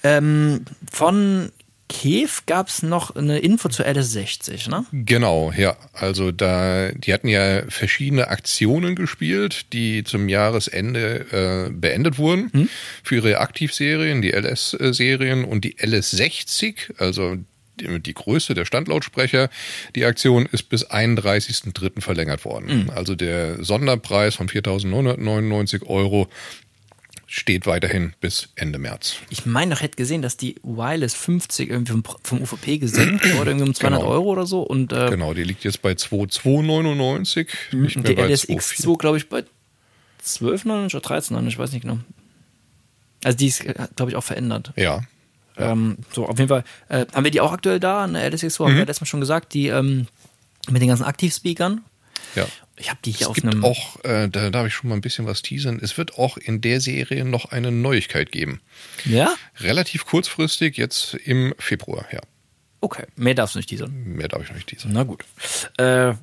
Ähm, 0.02 0.64
von 0.90 1.50
Kev 1.90 2.42
gab 2.46 2.68
es 2.68 2.84
noch 2.84 3.16
eine 3.16 3.40
Info 3.40 3.68
zu 3.68 3.84
LS60, 3.84 4.70
ne? 4.70 4.86
Genau, 4.92 5.52
ja. 5.56 5.76
Also 5.92 6.30
da, 6.30 6.92
die 6.92 7.12
hatten 7.12 7.26
ja 7.26 7.62
verschiedene 7.68 8.28
Aktionen 8.28 8.94
gespielt, 8.94 9.72
die 9.72 10.04
zum 10.04 10.28
Jahresende 10.28 11.66
äh, 11.68 11.70
beendet 11.70 12.16
wurden 12.16 12.50
hm? 12.52 12.68
für 13.02 13.16
ihre 13.16 13.38
Aktivserien, 13.38 14.22
die 14.22 14.30
LS-Serien 14.30 15.44
und 15.44 15.64
die 15.64 15.74
LS60, 15.78 16.96
also 16.98 17.36
die, 17.80 17.98
die 17.98 18.14
Größe 18.14 18.54
der 18.54 18.66
Standlautsprecher. 18.66 19.50
Die 19.96 20.04
Aktion 20.04 20.46
ist 20.46 20.68
bis 20.68 20.88
31.03. 20.88 22.00
verlängert 22.00 22.44
worden. 22.44 22.84
Mhm. 22.84 22.90
Also 22.90 23.16
der 23.16 23.64
Sonderpreis 23.64 24.36
von 24.36 24.48
4.999 24.48 25.86
Euro 25.86 26.28
steht 27.32 27.64
weiterhin 27.64 28.12
bis 28.20 28.48
Ende 28.56 28.80
März. 28.80 29.18
Ich 29.30 29.46
meine, 29.46 29.74
ich 29.74 29.82
hätte 29.82 29.96
gesehen, 29.96 30.20
dass 30.20 30.36
die 30.36 30.56
Wireless 30.64 31.14
50 31.14 31.70
irgendwie 31.70 31.92
vom, 31.92 32.02
vom 32.24 32.42
UVP 32.42 32.78
gesenkt 32.78 33.22
wurde, 33.36 33.52
irgendwie 33.52 33.68
um 33.68 33.74
200 33.74 34.00
genau. 34.00 34.12
Euro 34.12 34.24
oder 34.30 34.46
so. 34.46 34.62
Und, 34.62 34.92
äh, 34.92 35.10
genau, 35.10 35.32
die 35.32 35.44
liegt 35.44 35.62
jetzt 35.62 35.80
bei 35.80 35.94
2,299. 35.94 37.48
Nicht 37.70 37.96
mehr 37.96 38.04
die 38.04 38.14
bei 38.16 38.26
LSX2, 38.26 38.98
glaube 38.98 39.16
ich, 39.16 39.28
bei 39.28 39.44
12,99 40.24 40.96
oder 40.96 41.06
13,99, 41.06 41.46
ich 41.46 41.58
weiß 41.58 41.72
nicht 41.72 41.82
genau. 41.82 41.98
Also 43.22 43.38
die 43.38 43.46
ist, 43.46 43.64
glaube 43.94 44.10
ich, 44.10 44.16
auch 44.16 44.24
verändert. 44.24 44.72
Ja. 44.74 45.02
ja. 45.56 45.70
Ähm, 45.70 45.98
so, 46.12 46.26
auf 46.26 46.36
jeden 46.36 46.48
Fall. 46.48 46.64
Äh, 46.88 47.06
haben 47.14 47.22
wir 47.22 47.30
die 47.30 47.40
auch 47.40 47.52
aktuell 47.52 47.78
da, 47.78 48.02
eine 48.02 48.28
LSX2, 48.28 48.60
mhm. 48.60 48.66
haben 48.66 48.74
wir 48.74 48.86
letztes 48.86 49.02
Mal 49.02 49.06
schon 49.06 49.20
gesagt, 49.20 49.54
die 49.54 49.68
ähm, 49.68 50.08
mit 50.68 50.82
den 50.82 50.88
ganzen 50.88 51.04
Aktivspeakern. 51.04 51.84
Ja. 52.34 52.46
Ich 52.80 52.90
habe 52.90 53.00
die 53.04 53.10
hier 53.10 53.22
es 53.22 53.28
auf 53.28 53.34
gibt 53.34 53.48
einem. 53.48 53.64
auch, 53.64 54.02
äh, 54.04 54.28
da 54.28 54.50
darf 54.50 54.66
ich 54.66 54.74
schon 54.74 54.88
mal 54.88 54.96
ein 54.96 55.00
bisschen 55.00 55.26
was 55.26 55.42
teasern. 55.42 55.78
Es 55.82 55.98
wird 55.98 56.18
auch 56.18 56.36
in 56.36 56.60
der 56.60 56.80
Serie 56.80 57.24
noch 57.24 57.46
eine 57.46 57.70
Neuigkeit 57.70 58.32
geben. 58.32 58.60
Ja? 59.04 59.32
Relativ 59.58 60.06
kurzfristig, 60.06 60.76
jetzt 60.76 61.14
im 61.14 61.54
Februar, 61.58 62.06
ja. 62.10 62.20
Okay, 62.80 63.04
mehr 63.16 63.34
darfst 63.34 63.54
du 63.54 63.58
nicht 63.58 63.68
teasern. 63.68 63.92
Mehr 63.92 64.28
darf 64.28 64.42
ich 64.42 64.52
nicht 64.52 64.66
teasern. 64.66 64.92
Na 64.92 65.02
gut. 65.02 65.24
Äh, 65.76 66.14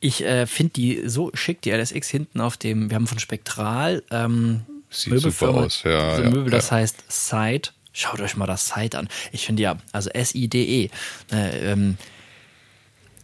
ich 0.00 0.24
äh, 0.24 0.46
finde 0.46 0.72
die 0.72 1.02
so 1.06 1.30
schick, 1.34 1.60
die 1.62 1.70
LSX 1.70 2.08
hinten 2.08 2.40
auf 2.40 2.56
dem, 2.56 2.90
wir 2.90 2.94
haben 2.94 3.06
von 3.06 3.18
Spektral 3.18 4.02
ähm, 4.10 4.64
Sieht 4.88 5.12
Möbelfirma, 5.12 5.52
super 5.52 5.66
aus, 5.66 5.82
ja, 5.84 6.16
so 6.16 6.22
ja, 6.22 6.30
Möbel, 6.30 6.50
das 6.50 6.70
ja. 6.70 6.76
heißt 6.76 7.04
Side. 7.08 7.70
Schaut 7.92 8.20
euch 8.20 8.36
mal 8.36 8.46
das 8.46 8.68
Side 8.68 8.96
an. 8.98 9.08
Ich 9.32 9.46
finde 9.46 9.62
ja, 9.62 9.78
also 9.92 10.10
S-I-D-E, 10.10 10.90
äh, 11.32 11.72
ähm, 11.72 11.96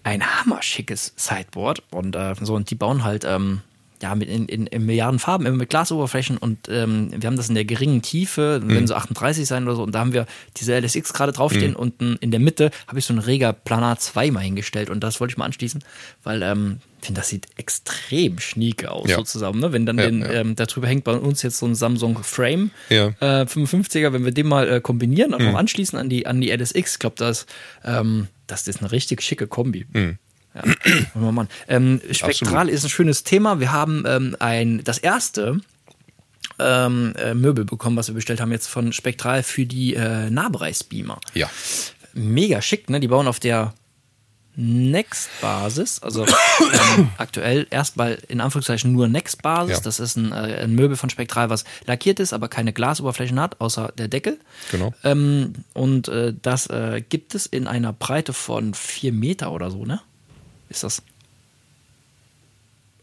ein 0.04 0.22
hammerschickes 0.24 1.12
Sideboard 1.16 1.82
und 1.90 2.16
äh, 2.16 2.34
so 2.40 2.54
und 2.54 2.70
die 2.70 2.74
bauen 2.74 3.04
halt 3.04 3.24
ähm, 3.24 3.60
ja 4.02 4.16
mit 4.16 4.28
in, 4.28 4.46
in, 4.46 4.66
in 4.66 4.84
Milliarden 4.84 5.20
Farben 5.20 5.46
immer 5.46 5.56
mit 5.58 5.70
Glasoberflächen 5.70 6.36
und 6.36 6.68
ähm, 6.68 7.10
wir 7.16 7.24
haben 7.28 7.36
das 7.36 7.48
in 7.48 7.54
der 7.54 7.64
geringen 7.64 8.02
Tiefe, 8.02 8.60
Mhm. 8.62 8.74
wenn 8.74 8.86
so 8.88 8.94
38 8.94 9.46
sein 9.46 9.62
oder 9.64 9.76
so 9.76 9.84
und 9.84 9.94
da 9.94 10.00
haben 10.00 10.12
wir 10.12 10.26
diese 10.56 10.74
LSX 10.76 11.12
gerade 11.12 11.30
draufstehen 11.30 11.70
Mhm. 11.72 11.76
und 11.76 12.00
n- 12.02 12.16
in 12.20 12.32
der 12.32 12.40
Mitte 12.40 12.72
habe 12.88 12.98
ich 12.98 13.04
so 13.04 13.12
einen 13.12 13.22
Rega 13.22 13.52
Planar 13.52 13.98
2 14.00 14.32
mal 14.32 14.40
hingestellt 14.40 14.90
und 14.90 15.04
das 15.04 15.20
wollte 15.20 15.32
ich 15.32 15.38
mal 15.38 15.44
anschließen, 15.44 15.84
weil 16.24 16.42
ähm, 16.42 16.78
ich 17.00 17.06
finde, 17.06 17.20
das 17.20 17.28
sieht 17.28 17.46
extrem 17.56 18.40
schnieke 18.40 18.90
aus 18.90 19.08
Ja. 19.08 19.16
sozusagen, 19.16 19.60
ne? 19.60 19.72
wenn 19.72 19.86
dann 19.86 19.98
Ja, 19.98 20.04
den, 20.06 20.20
ja. 20.22 20.30
Ähm, 20.32 20.56
darüber 20.56 20.88
hängt 20.88 21.04
bei 21.04 21.12
uns 21.14 21.42
jetzt 21.42 21.58
so 21.58 21.66
ein 21.66 21.76
Samsung 21.76 22.22
Frame 22.24 22.70
Ja. 22.90 23.08
äh, 23.20 23.46
55er, 23.46 24.12
wenn 24.12 24.24
wir 24.24 24.32
den 24.32 24.48
mal 24.48 24.68
äh, 24.68 24.80
kombinieren 24.80 25.32
und 25.34 25.42
Mhm. 25.42 25.52
noch 25.52 25.58
anschließen 25.58 25.96
an 25.98 26.08
die, 26.08 26.26
an 26.26 26.40
die 26.40 26.50
LSX, 26.50 26.94
ich 26.94 26.98
glaube, 26.98 27.16
das, 27.18 27.46
ähm, 27.84 28.26
das 28.52 28.68
ist 28.68 28.80
eine 28.80 28.92
richtig 28.92 29.22
schicke 29.22 29.46
Kombi. 29.46 29.86
Mhm. 29.92 30.18
Ja. 30.54 30.62
Wir 31.14 31.32
mal. 31.32 31.48
Ähm, 31.68 32.00
Spektral 32.10 32.54
Absolut. 32.54 32.72
ist 32.72 32.84
ein 32.84 32.90
schönes 32.90 33.24
Thema. 33.24 33.58
Wir 33.58 33.72
haben 33.72 34.04
ähm, 34.06 34.36
ein, 34.38 34.84
das 34.84 34.98
erste 34.98 35.60
ähm, 36.58 37.14
äh, 37.16 37.34
Möbel 37.34 37.64
bekommen, 37.64 37.96
was 37.96 38.08
wir 38.08 38.14
bestellt 38.14 38.40
haben 38.40 38.52
jetzt 38.52 38.66
von 38.66 38.92
Spektral 38.92 39.42
für 39.42 39.66
die 39.66 39.94
äh, 39.94 40.30
Nahbereichsbeamer. 40.30 41.20
Ja. 41.34 41.50
Mega 42.12 42.60
schick, 42.60 42.90
ne? 42.90 43.00
Die 43.00 43.08
bauen 43.08 43.26
auf 43.26 43.40
der 43.40 43.72
Next-Basis, 44.54 46.02
also 46.02 46.26
ähm, 46.26 47.08
aktuell 47.18 47.66
erstmal 47.70 48.18
in 48.28 48.40
Anführungszeichen 48.40 48.92
nur 48.92 49.08
Next-Basis. 49.08 49.78
Ja. 49.78 49.82
Das 49.82 49.98
ist 49.98 50.16
ein, 50.16 50.32
äh, 50.32 50.60
ein 50.62 50.74
Möbel 50.74 50.96
von 50.96 51.08
Spektral, 51.08 51.48
was 51.48 51.64
lackiert 51.86 52.20
ist, 52.20 52.32
aber 52.32 52.48
keine 52.48 52.72
Glasoberflächen 52.72 53.40
hat, 53.40 53.60
außer 53.60 53.92
der 53.96 54.08
Deckel. 54.08 54.38
Genau. 54.70 54.92
Ähm, 55.04 55.54
und 55.72 56.08
äh, 56.08 56.34
das 56.40 56.66
äh, 56.66 57.02
gibt 57.06 57.34
es 57.34 57.46
in 57.46 57.66
einer 57.66 57.92
Breite 57.92 58.32
von 58.34 58.74
vier 58.74 59.12
Meter 59.12 59.52
oder 59.52 59.70
so, 59.70 59.86
ne? 59.86 60.00
Ist 60.68 60.84
das? 60.84 61.02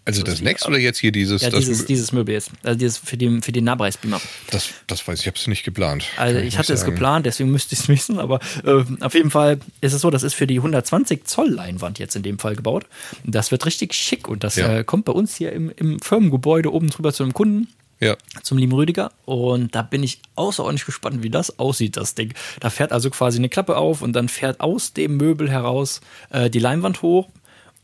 Also 0.09 0.23
das 0.23 0.41
Next 0.41 0.67
oder 0.67 0.77
jetzt 0.77 0.97
hier 0.99 1.11
dieses? 1.11 1.41
Ja, 1.41 1.49
das, 1.49 1.59
dieses, 1.65 1.85
dieses 1.85 2.11
Möbel 2.11 2.33
jetzt. 2.33 2.51
Also 2.63 2.77
dieses 2.79 2.97
für 2.97 3.15
den, 3.17 3.41
für 3.41 3.51
den 3.51 3.63
Nahbereichsbeamer. 3.65 4.19
das, 4.49 4.69
das 4.87 5.07
weiß 5.07 5.19
ich, 5.19 5.25
ich 5.25 5.27
habe 5.27 5.37
es 5.37 5.47
nicht 5.47 5.63
geplant. 5.63 6.05
Also 6.17 6.39
ich 6.39 6.57
hatte 6.57 6.73
es 6.73 6.83
geplant, 6.85 7.25
deswegen 7.25 7.51
müsste 7.51 7.73
ich 7.75 7.81
es 7.81 7.87
wissen, 7.89 8.19
aber 8.19 8.39
äh, 8.65 8.83
auf 9.01 9.13
jeden 9.13 9.29
Fall 9.31 9.59
ist 9.81 9.93
es 9.93 10.01
so, 10.01 10.09
das 10.09 10.23
ist 10.23 10.33
für 10.33 10.47
die 10.47 10.57
120 10.57 11.25
Zoll 11.25 11.49
Leinwand 11.49 11.99
jetzt 11.99 12.15
in 12.15 12.23
dem 12.23 12.39
Fall 12.39 12.55
gebaut. 12.55 12.85
Das 13.23 13.51
wird 13.51 13.65
richtig 13.65 13.93
schick 13.93 14.27
und 14.27 14.43
das 14.43 14.55
Ja. 14.55 14.77
äh, 14.79 14.83
kommt 14.83 15.05
bei 15.05 15.11
uns 15.13 15.35
hier 15.35 15.51
im, 15.53 15.71
im 15.75 15.99
Firmengebäude 15.99 16.73
oben 16.73 16.89
drüber 16.89 17.13
zu 17.13 17.23
einem 17.23 17.33
Kunden. 17.33 17.67
Ja. 18.01 18.15
Zum 18.43 18.57
lieben 18.57 18.71
Rüdiger. 18.71 19.11
Und 19.25 19.75
da 19.75 19.81
bin 19.81 20.03
ich 20.03 20.21
außerordentlich 20.35 20.85
gespannt, 20.85 21.21
wie 21.21 21.29
das 21.29 21.59
aussieht, 21.59 21.97
das 21.97 22.15
Ding. 22.15 22.33
Da 22.61 22.69
fährt 22.69 22.93
also 22.93 23.09
quasi 23.09 23.37
eine 23.39 23.49
Klappe 23.49 23.75
auf 23.75 24.01
und 24.01 24.13
dann 24.13 24.29
fährt 24.29 24.61
aus 24.61 24.93
dem 24.93 25.17
Möbel 25.17 25.51
heraus 25.51 25.99
äh, 26.29 26.49
die 26.49 26.59
Leinwand 26.59 27.01
hoch. 27.01 27.27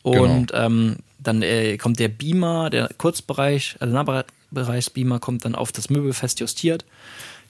Und 0.03 0.51
ähm, 0.53 0.97
dann 1.27 1.41
äh, 1.41 1.77
kommt 1.77 1.99
der 1.99 2.07
Beamer, 2.07 2.69
der 2.69 2.89
Kurzbereich, 2.97 3.75
also 3.79 3.93
Nahbereichsbeamer 3.93 5.19
kommt 5.19 5.45
dann 5.45 5.55
auf 5.55 5.71
das 5.71 5.89
Möbel 5.89 6.13
fest 6.13 6.39
justiert. 6.39 6.85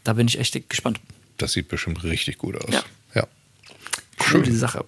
Da 0.04 0.14
bin 0.14 0.28
ich 0.28 0.40
echt 0.40 0.70
gespannt. 0.70 1.00
Das 1.38 1.54
sieht 1.54 1.68
bestimmt 1.68 2.04
richtig 2.04 2.38
gut 2.38 2.56
aus. 2.56 2.74
Ja. 2.74 2.84
ja. 3.14 3.28
Cool, 4.32 4.44
die 4.44 4.52
Sache. 4.52 4.86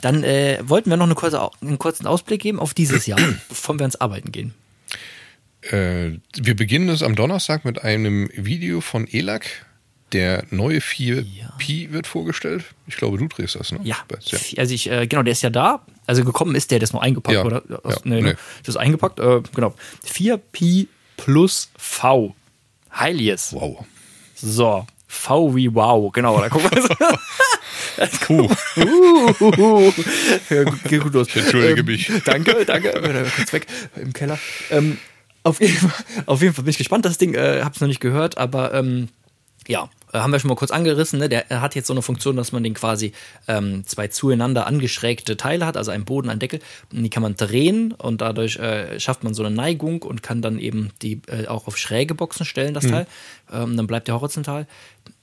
Dann 0.00 0.22
äh, 0.22 0.58
wollten 0.62 0.90
wir 0.90 0.98
noch 0.98 1.06
eine 1.06 1.14
kurze, 1.14 1.40
einen 1.62 1.78
kurzen 1.78 2.06
Ausblick 2.06 2.42
geben 2.42 2.60
auf 2.60 2.74
dieses 2.74 3.06
Jahr, 3.06 3.18
bevor 3.48 3.78
wir 3.78 3.82
ans 3.82 3.96
Arbeiten 3.96 4.32
gehen. 4.32 4.52
Äh, 5.62 6.18
wir 6.36 6.56
beginnen 6.56 6.90
es 6.90 7.02
am 7.02 7.16
Donnerstag 7.16 7.64
mit 7.64 7.82
einem 7.82 8.28
Video 8.34 8.80
von 8.82 9.06
ELAC. 9.06 9.64
Der 10.12 10.44
neue 10.50 10.78
4Pi 10.78 11.90
wird 11.90 12.06
vorgestellt. 12.06 12.64
Ich 12.86 12.96
glaube, 12.96 13.16
du 13.16 13.26
drehst 13.26 13.56
das, 13.56 13.72
ne? 13.72 13.80
Ja, 13.82 13.96
ja. 14.26 14.38
also 14.58 14.74
ich, 14.74 14.90
äh, 14.90 15.06
genau, 15.06 15.22
der 15.22 15.32
ist 15.32 15.42
ja 15.42 15.50
da. 15.50 15.84
Also 16.06 16.24
gekommen 16.24 16.54
ist 16.54 16.70
der, 16.70 16.78
der 16.78 16.84
ist 16.84 16.92
noch 16.92 17.02
eingepackt, 17.02 17.34
Ja, 17.36 17.44
oder? 17.44 17.62
ja, 17.68 17.78
nee, 18.04 18.16
nee. 18.16 18.22
ne? 18.22 18.36
Das 18.62 18.74
ist 18.74 18.76
eingepackt, 18.76 19.20
äh, 19.20 19.40
genau. 19.54 19.74
4Pi 20.06 20.88
plus 21.16 21.70
V. 21.76 22.34
Heiliges. 22.92 23.52
Wow. 23.52 23.84
So. 24.34 24.86
V 25.06 25.54
wie 25.54 25.72
wow, 25.74 26.12
genau, 26.12 26.40
da 26.40 26.48
gucken 26.48 26.70
wir 26.72 26.82
so. 26.82 26.88
Puh. 28.26 28.48
Uh, 28.76 29.92
ja, 30.50 30.64
geht 30.64 31.02
gut 31.02 31.14
los. 31.14 31.28
Ich 31.28 31.36
entschuldige 31.36 31.84
mich. 31.84 32.10
Danke, 32.24 32.64
danke. 32.64 32.90
Kurz 33.36 33.52
weg 33.52 33.66
im 33.96 34.12
Keller. 34.12 34.38
Ähm, 34.70 34.98
auf, 35.44 35.60
jeden 35.60 35.76
Fall, 35.76 36.04
auf 36.26 36.42
jeden 36.42 36.54
Fall 36.54 36.64
bin 36.64 36.70
ich 36.70 36.78
gespannt. 36.78 37.04
Das 37.04 37.18
Ding 37.18 37.34
äh, 37.34 37.62
hab's 37.62 37.80
noch 37.80 37.88
nicht 37.88 38.00
gehört, 38.00 38.38
aber 38.38 38.74
ähm, 38.74 39.08
ja, 39.68 39.88
äh, 40.12 40.18
haben 40.18 40.32
wir 40.32 40.38
schon 40.38 40.48
mal 40.48 40.54
kurz 40.54 40.70
angerissen. 40.70 41.18
Ne? 41.18 41.28
Der 41.28 41.46
hat 41.60 41.74
jetzt 41.74 41.88
so 41.88 41.92
eine 41.92 42.02
Funktion, 42.02 42.36
dass 42.36 42.52
man 42.52 42.62
den 42.62 42.74
quasi 42.74 43.12
ähm, 43.48 43.84
zwei 43.86 44.08
zueinander 44.08 44.66
angeschrägte 44.66 45.36
Teile 45.36 45.66
hat, 45.66 45.76
also 45.76 45.90
einen 45.90 46.04
Boden, 46.04 46.30
einen 46.30 46.40
Deckel. 46.40 46.60
Und 46.92 47.02
die 47.02 47.10
kann 47.10 47.22
man 47.22 47.34
drehen 47.34 47.92
und 47.92 48.20
dadurch 48.20 48.56
äh, 48.56 48.98
schafft 49.00 49.24
man 49.24 49.34
so 49.34 49.44
eine 49.44 49.54
Neigung 49.54 50.02
und 50.02 50.22
kann 50.22 50.40
dann 50.40 50.58
eben 50.58 50.90
die 51.02 51.20
äh, 51.26 51.48
auch 51.48 51.66
auf 51.66 51.76
schräge 51.76 52.14
Boxen 52.14 52.46
stellen, 52.46 52.74
das 52.74 52.86
Teil. 52.86 53.06
Ähm, 53.52 53.76
dann 53.76 53.86
bleibt 53.86 54.08
der 54.08 54.14
horizontal. 54.14 54.66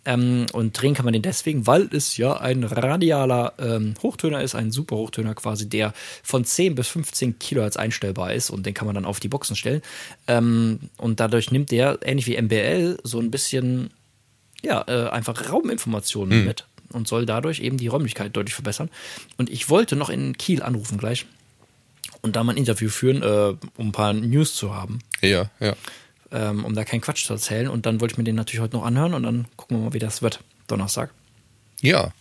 Ähm, 0.03 0.47
und 0.53 0.81
drehen 0.81 0.95
kann 0.95 1.05
man 1.05 1.13
den 1.13 1.21
deswegen, 1.21 1.67
weil 1.67 1.87
es 1.93 2.17
ja 2.17 2.33
ein 2.33 2.63
radialer 2.63 3.53
ähm, 3.59 3.93
Hochtöner 4.01 4.41
ist, 4.41 4.55
ein 4.55 4.71
super 4.71 4.95
Hochtöner 4.95 5.35
quasi, 5.35 5.69
der 5.69 5.93
von 6.23 6.43
10 6.43 6.73
bis 6.73 6.87
15 6.87 7.37
Kilohertz 7.37 7.77
einstellbar 7.77 8.33
ist 8.33 8.49
und 8.49 8.65
den 8.65 8.73
kann 8.73 8.87
man 8.87 8.95
dann 8.95 9.05
auf 9.05 9.19
die 9.19 9.27
Boxen 9.27 9.55
stellen. 9.55 9.83
Ähm, 10.27 10.79
und 10.97 11.19
dadurch 11.19 11.51
nimmt 11.51 11.69
der, 11.69 11.99
ähnlich 12.03 12.25
wie 12.25 12.41
MBL, 12.41 12.97
so 13.03 13.19
ein 13.19 13.29
bisschen, 13.29 13.91
ja, 14.61 14.83
äh, 14.87 15.09
einfach 15.09 15.49
Rauminformationen 15.49 16.45
mit 16.45 16.65
und 16.89 17.07
soll 17.07 17.25
dadurch 17.25 17.59
eben 17.59 17.77
die 17.77 17.87
Räumlichkeit 17.87 18.35
deutlich 18.35 18.53
verbessern. 18.53 18.89
Und 19.37 19.49
ich 19.49 19.69
wollte 19.69 19.95
noch 19.95 20.09
in 20.09 20.37
Kiel 20.37 20.61
anrufen 20.61 20.97
gleich 20.97 21.25
und 22.21 22.35
da 22.35 22.43
mal 22.43 22.53
ein 22.53 22.57
Interview 22.57 22.89
führen, 22.89 23.23
äh, 23.23 23.55
um 23.77 23.87
ein 23.89 23.91
paar 23.91 24.13
News 24.13 24.55
zu 24.55 24.73
haben 24.75 24.99
Ja, 25.21 25.49
ja. 25.59 25.75
ähm, 26.31 26.65
um 26.65 26.75
da 26.75 26.83
keinen 26.83 27.01
Quatsch 27.01 27.25
zu 27.25 27.33
erzählen. 27.33 27.67
Und 27.67 27.85
dann 27.85 28.01
wollte 28.01 28.13
ich 28.13 28.17
mir 28.17 28.23
den 28.23 28.35
natürlich 28.35 28.61
heute 28.61 28.75
noch 28.75 28.85
anhören 28.85 29.13
und 29.13 29.23
dann 29.23 29.47
gucken 29.55 29.77
wir 29.77 29.85
mal, 29.85 29.93
wie 29.93 29.99
das 29.99 30.21
wird. 30.21 30.41
Donnerstag. 30.67 31.11
Ja. 31.81 32.13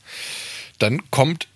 Dann 0.79 1.11
kommt, 1.11 1.49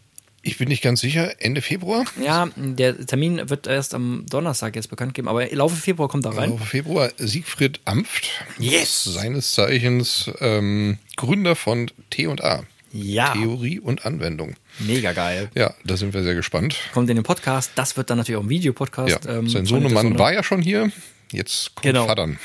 ich 0.44 0.58
bin 0.58 0.68
nicht 0.68 0.82
ganz 0.82 1.00
sicher, 1.00 1.34
Ende 1.38 1.62
Februar. 1.62 2.04
Ja, 2.22 2.48
der 2.56 3.06
Termin 3.06 3.48
wird 3.48 3.66
erst 3.66 3.94
am 3.94 4.26
Donnerstag 4.28 4.76
jetzt 4.76 4.90
bekannt 4.90 5.14
geben, 5.14 5.28
aber 5.28 5.50
im 5.50 5.58
Laufe 5.58 5.76
Februar 5.76 6.08
kommt 6.08 6.24
er 6.26 6.36
rein. 6.36 6.50
Laufe 6.50 6.66
Februar 6.66 7.10
Siegfried 7.16 7.80
Amft. 7.84 8.28
Yes! 8.58 9.04
Seines 9.04 9.52
Zeichens 9.52 10.30
ähm, 10.40 10.98
Gründer 11.16 11.56
von 11.56 11.90
T&A. 12.10 12.62
Ja. 12.92 13.32
Theorie 13.32 13.80
und 13.80 14.06
Anwendung. 14.06 14.54
Mega 14.78 15.12
geil. 15.12 15.50
Ja, 15.56 15.74
da 15.84 15.96
sind 15.96 16.14
wir 16.14 16.22
sehr 16.22 16.36
gespannt. 16.36 16.76
Kommt 16.92 17.10
in 17.10 17.16
den 17.16 17.24
Podcast. 17.24 17.72
Das 17.74 17.96
wird 17.96 18.08
dann 18.10 18.18
natürlich 18.18 18.38
auch 18.38 18.44
ein 18.44 18.48
Videopodcast. 18.48 19.24
Ja, 19.24 19.38
ähm, 19.38 19.48
sein 19.48 19.66
Sohnemann 19.66 20.16
war 20.16 20.32
ja 20.32 20.44
schon 20.44 20.62
hier. 20.62 20.92
Jetzt 21.34 21.74
kommt 21.74 21.84
Genau. 21.84 22.06
Vatern. 22.06 22.38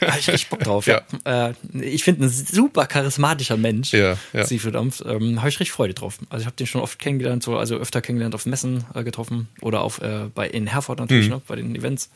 Da 0.00 0.06
hab 0.12 0.18
ich 0.18 0.28
richtig 0.28 0.48
Bock 0.48 0.60
drauf. 0.60 0.86
ja. 0.86 1.02
Äh, 1.24 1.54
ich 1.80 2.04
finde, 2.04 2.26
ein 2.26 2.28
super 2.30 2.86
charismatischer 2.86 3.56
Mensch. 3.56 3.92
Ja, 3.92 4.16
ja. 4.32 4.44
Siegfried 4.46 4.76
Amft. 4.76 5.02
Ähm, 5.06 5.38
habe 5.40 5.48
ich 5.48 5.58
richtig 5.60 5.72
Freude 5.72 5.94
drauf. 5.94 6.18
Also 6.30 6.42
ich 6.42 6.46
habe 6.46 6.56
den 6.56 6.66
schon 6.66 6.80
oft 6.80 6.98
kennengelernt, 6.98 7.42
so, 7.42 7.56
also 7.58 7.76
öfter 7.76 8.00
kennengelernt 8.00 8.34
auf 8.34 8.46
Messen 8.46 8.84
äh, 8.94 9.02
getroffen 9.04 9.48
oder 9.60 9.82
auf, 9.82 10.00
äh, 10.00 10.28
bei, 10.34 10.48
in 10.48 10.66
Herford 10.66 10.98
natürlich, 11.00 11.26
Mhm. 11.26 11.34
ne, 11.34 11.42
bei 11.46 11.56
den 11.56 11.74
Events. 11.74 12.10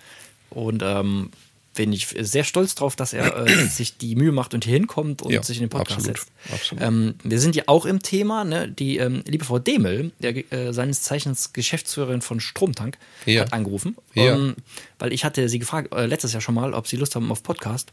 Und 0.51 0.83
ähm, 0.85 1.31
bin 1.75 1.93
ich 1.93 2.09
sehr 2.21 2.45
stolz 2.45 2.75
drauf, 2.75 2.97
dass 2.97 3.13
er 3.13 3.47
äh, 3.47 3.67
sich 3.69 3.99
die 3.99 4.17
Mühe 4.17 4.33
macht 4.33 4.55
und 4.55 4.65
hier 4.65 4.75
hinkommt 4.75 5.23
und 5.23 5.33
Ja, 5.33 5.43
sich 5.43 5.57
in 5.59 5.65
den 5.65 5.69
Podcast 5.71 5.99
absolut, 6.09 6.19
setzt. 6.19 6.33
absolut. 6.53 6.83
Ähm, 6.85 7.15
wir 7.23 7.39
sind 7.41 7.57
ja 7.57 7.65
auch 7.67 7.85
im 7.87 8.01
Thema, 8.03 8.45
ne? 8.45 8.69
die 8.69 8.99
ähm, 8.99 9.23
liebe 9.27 9.45
Frau 9.45 9.59
Demel, 9.59 10.13
der, 10.21 10.51
äh, 10.53 10.73
seines 10.73 11.03
Zeichens 11.03 11.53
Geschäftsführerin 11.53 12.23
von 12.23 12.41
Stromtank, 12.41 12.99
Ja. 13.27 13.43
hat 13.43 13.53
angerufen, 13.53 13.97
Ja. 14.15 14.35
ähm, 14.35 14.57
weil 14.99 15.13
ich 15.13 15.25
hatte 15.25 15.49
sie 15.49 15.59
gefragt, 15.59 15.93
äh, 15.95 16.07
letztes 16.07 16.33
Jahr 16.33 16.41
schon 16.41 16.55
mal, 16.55 16.73
ob 16.75 16.87
sie 16.89 16.97
Lust 16.97 17.15
haben 17.17 17.31
auf 17.31 17.43
Podcast. 17.43 17.93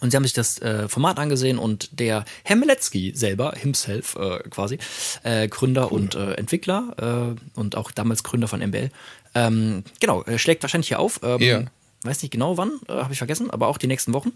Und 0.00 0.10
sie 0.10 0.16
haben 0.16 0.24
sich 0.24 0.32
das 0.32 0.58
äh, 0.60 0.88
Format 0.88 1.18
angesehen 1.18 1.56
und 1.58 1.98
der 1.98 2.24
Herr 2.42 2.56
Meletzky 2.56 3.12
selber, 3.14 3.54
himself 3.56 4.16
äh, 4.16 4.38
quasi, 4.50 4.78
äh, 5.22 5.48
Gründer 5.48 5.92
und 5.92 6.14
äh, 6.14 6.32
Entwickler 6.34 7.36
äh, 7.36 7.58
und 7.58 7.76
auch 7.76 7.90
damals 7.90 8.22
Gründer 8.22 8.48
von 8.48 8.60
MBL, 8.60 8.90
ähm, 9.34 9.82
genau, 10.00 10.24
schlägt 10.36 10.62
wahrscheinlich 10.62 10.88
hier 10.88 11.00
auf. 11.00 11.20
Ähm, 11.22 11.40
Ja. 11.40 11.62
Weiß 12.04 12.22
nicht 12.22 12.30
genau 12.30 12.56
wann, 12.56 12.70
äh, 12.88 12.92
habe 12.92 13.12
ich 13.12 13.18
vergessen, 13.18 13.50
aber 13.50 13.66
auch 13.68 13.78
die 13.78 13.86
nächsten 13.86 14.12
Wochen. 14.12 14.32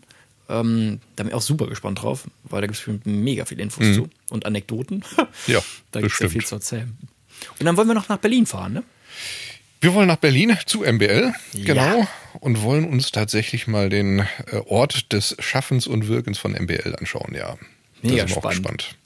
Ähm, 0.49 1.01
da 1.17 1.23
bin 1.25 1.29
ich 1.31 1.35
auch 1.35 1.43
super 1.43 1.67
gespannt 1.67 2.03
drauf, 2.03 2.25
weil 2.45 2.63
da 2.63 2.67
gibt 2.67 2.79
es 2.79 3.05
mega 3.05 3.45
viele 3.45 3.63
Infos 3.63 3.85
zu 3.95 4.09
und 4.31 4.47
Anekdoten. 4.47 5.05
Mhm. 5.17 5.27
Ja, 5.47 5.61
da 5.93 6.01
gibt 6.01 6.13
es 6.15 6.19
ja 6.19 6.29
viel 6.29 6.45
zu 6.45 6.55
erzählen. 6.57 6.97
Und 7.61 7.67
dann 7.67 7.77
wollen 7.77 7.87
wir 7.89 7.95
noch 7.95 8.09
nach 8.09 8.17
Berlin 8.19 8.47
fahren, 8.47 8.73
ne? 8.73 8.83
Wir 9.81 9.95
wollen 9.95 10.09
nach 10.09 10.17
Berlin 10.17 10.57
zu 10.67 10.81
MBL, 10.83 11.33
Ja. 11.53 11.65
genau, 11.75 12.09
und 12.41 12.63
wollen 12.63 12.85
uns 12.85 13.13
tatsächlich 13.13 13.69
mal 13.69 13.89
den 13.91 14.21
äh, 14.21 14.57
Ort 14.67 15.13
des 15.13 15.37
Schaffens 15.39 15.87
und 15.87 16.09
Wirkens 16.09 16.39
von 16.39 16.51
MBL 16.53 16.97
anschauen, 16.99 17.33
ja. 17.35 17.57
Da 18.03 18.09
Mega 18.09 18.27
sind 18.27 18.31
wir 18.31 18.37
auch 18.39 18.53
spannend. 18.53 18.79
gespannt. 18.79 18.97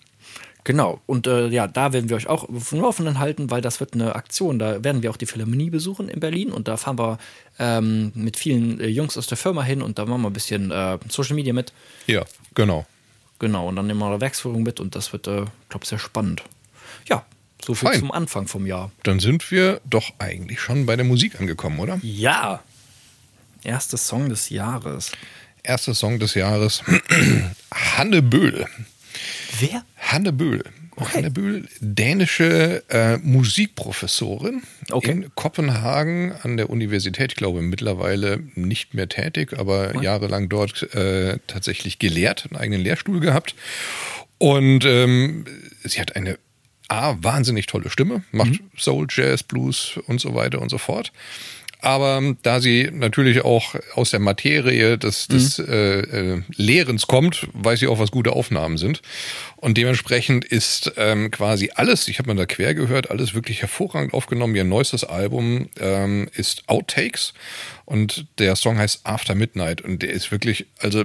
Genau, 0.64 1.00
und 1.06 1.26
äh, 1.26 1.48
ja, 1.48 1.66
da 1.66 1.92
werden 1.92 2.08
wir 2.08 2.16
euch 2.16 2.28
auch 2.28 2.48
auf 2.48 2.70
dem 2.70 2.80
Laufenden 2.80 3.18
halten, 3.18 3.50
weil 3.50 3.60
das 3.60 3.80
wird 3.80 3.94
eine 3.94 4.14
Aktion. 4.14 4.60
Da 4.60 4.84
werden 4.84 5.02
wir 5.02 5.10
auch 5.10 5.16
die 5.16 5.26
Philharmonie 5.26 5.70
besuchen 5.70 6.08
in 6.08 6.20
Berlin 6.20 6.52
und 6.52 6.68
da 6.68 6.76
fahren 6.76 6.98
wir 6.98 7.18
ähm, 7.58 8.12
mit 8.14 8.36
vielen 8.36 8.80
äh, 8.80 8.86
Jungs 8.86 9.18
aus 9.18 9.26
der 9.26 9.36
Firma 9.36 9.64
hin 9.64 9.82
und 9.82 9.98
da 9.98 10.06
machen 10.06 10.22
wir 10.22 10.30
ein 10.30 10.32
bisschen 10.32 10.70
äh, 10.70 10.98
Social 11.08 11.34
Media 11.34 11.52
mit. 11.52 11.72
Ja, 12.06 12.24
genau. 12.54 12.86
Genau, 13.40 13.68
und 13.68 13.74
dann 13.74 13.88
nehmen 13.88 13.98
wir 13.98 14.06
eine 14.06 14.20
Werksführung 14.20 14.62
mit 14.62 14.78
und 14.78 14.94
das 14.94 15.12
wird, 15.12 15.26
äh, 15.26 15.46
glaube 15.68 15.84
sehr 15.84 15.98
spannend. 15.98 16.44
Ja, 17.08 17.24
so 17.64 17.74
viel 17.74 17.88
Fein. 17.88 17.98
zum 17.98 18.12
Anfang 18.12 18.46
vom 18.46 18.64
Jahr. 18.64 18.92
Dann 19.02 19.18
sind 19.18 19.50
wir 19.50 19.80
doch 19.84 20.12
eigentlich 20.20 20.60
schon 20.60 20.86
bei 20.86 20.94
der 20.94 21.04
Musik 21.04 21.40
angekommen, 21.40 21.80
oder? 21.80 21.98
Ja, 22.02 22.62
erster 23.64 23.96
Song 23.96 24.28
des 24.28 24.50
Jahres. 24.50 25.10
Erster 25.64 25.94
Song 25.94 26.20
des 26.20 26.34
Jahres. 26.34 26.84
Hanne 27.74 28.22
Böhl. 28.22 28.66
Wer? 29.60 29.84
Hanne 29.98 30.32
Böhl. 30.32 30.64
Okay. 30.96 31.18
Hanne 31.18 31.30
Böhl, 31.30 31.66
dänische 31.80 32.82
äh, 32.90 33.16
Musikprofessorin 33.18 34.62
Okay. 34.90 35.10
in 35.10 35.34
Kopenhagen 35.34 36.32
an 36.42 36.56
der 36.58 36.68
Universität, 36.68 37.32
ich 37.32 37.36
glaube 37.36 37.62
mittlerweile 37.62 38.40
nicht 38.54 38.92
mehr 38.92 39.08
tätig, 39.08 39.58
aber 39.58 40.02
jahrelang 40.02 40.48
dort 40.50 40.94
äh, 40.94 41.38
tatsächlich 41.46 41.98
gelehrt, 41.98 42.46
einen 42.50 42.60
eigenen 42.60 42.82
Lehrstuhl 42.82 43.20
gehabt. 43.20 43.54
Und 44.38 44.84
ähm, 44.84 45.44
sie 45.82 46.00
hat 46.00 46.14
eine 46.14 46.38
A, 46.88 47.16
wahnsinnig 47.22 47.66
tolle 47.66 47.88
Stimme, 47.88 48.22
macht 48.32 48.60
Soul, 48.76 49.06
Jazz, 49.08 49.42
Blues 49.42 49.98
und 50.08 50.20
so 50.20 50.34
weiter 50.34 50.60
und 50.60 50.68
so 50.68 50.76
fort. 50.76 51.10
Aber 51.82 52.36
da 52.42 52.60
sie 52.60 52.90
natürlich 52.92 53.44
auch 53.44 53.74
aus 53.94 54.12
der 54.12 54.20
Materie 54.20 54.98
des, 54.98 55.26
des 55.26 55.58
äh, 55.58 56.00
äh, 56.00 56.42
Lehrens 56.54 57.08
kommt, 57.08 57.48
weiß 57.54 57.80
sie 57.80 57.88
auch, 57.88 57.98
was 57.98 58.12
gute 58.12 58.32
Aufnahmen 58.32 58.78
sind. 58.78 59.02
Und 59.56 59.76
dementsprechend 59.76 60.44
ist 60.44 60.92
ähm, 60.96 61.32
quasi 61.32 61.72
alles, 61.74 62.06
ich 62.06 62.20
habe 62.20 62.28
mal 62.28 62.36
da 62.36 62.46
quer 62.46 62.74
gehört, 62.74 63.10
alles 63.10 63.34
wirklich 63.34 63.62
hervorragend 63.62 64.14
aufgenommen. 64.14 64.54
Ihr 64.54 64.62
neuestes 64.62 65.02
Album 65.02 65.70
ähm, 65.80 66.28
ist 66.34 66.68
Outtakes 66.68 67.34
und 67.84 68.26
der 68.38 68.54
Song 68.54 68.78
heißt 68.78 69.00
After 69.04 69.34
Midnight 69.34 69.80
und 69.80 70.02
der 70.02 70.10
ist 70.10 70.30
wirklich, 70.30 70.66
also 70.78 71.04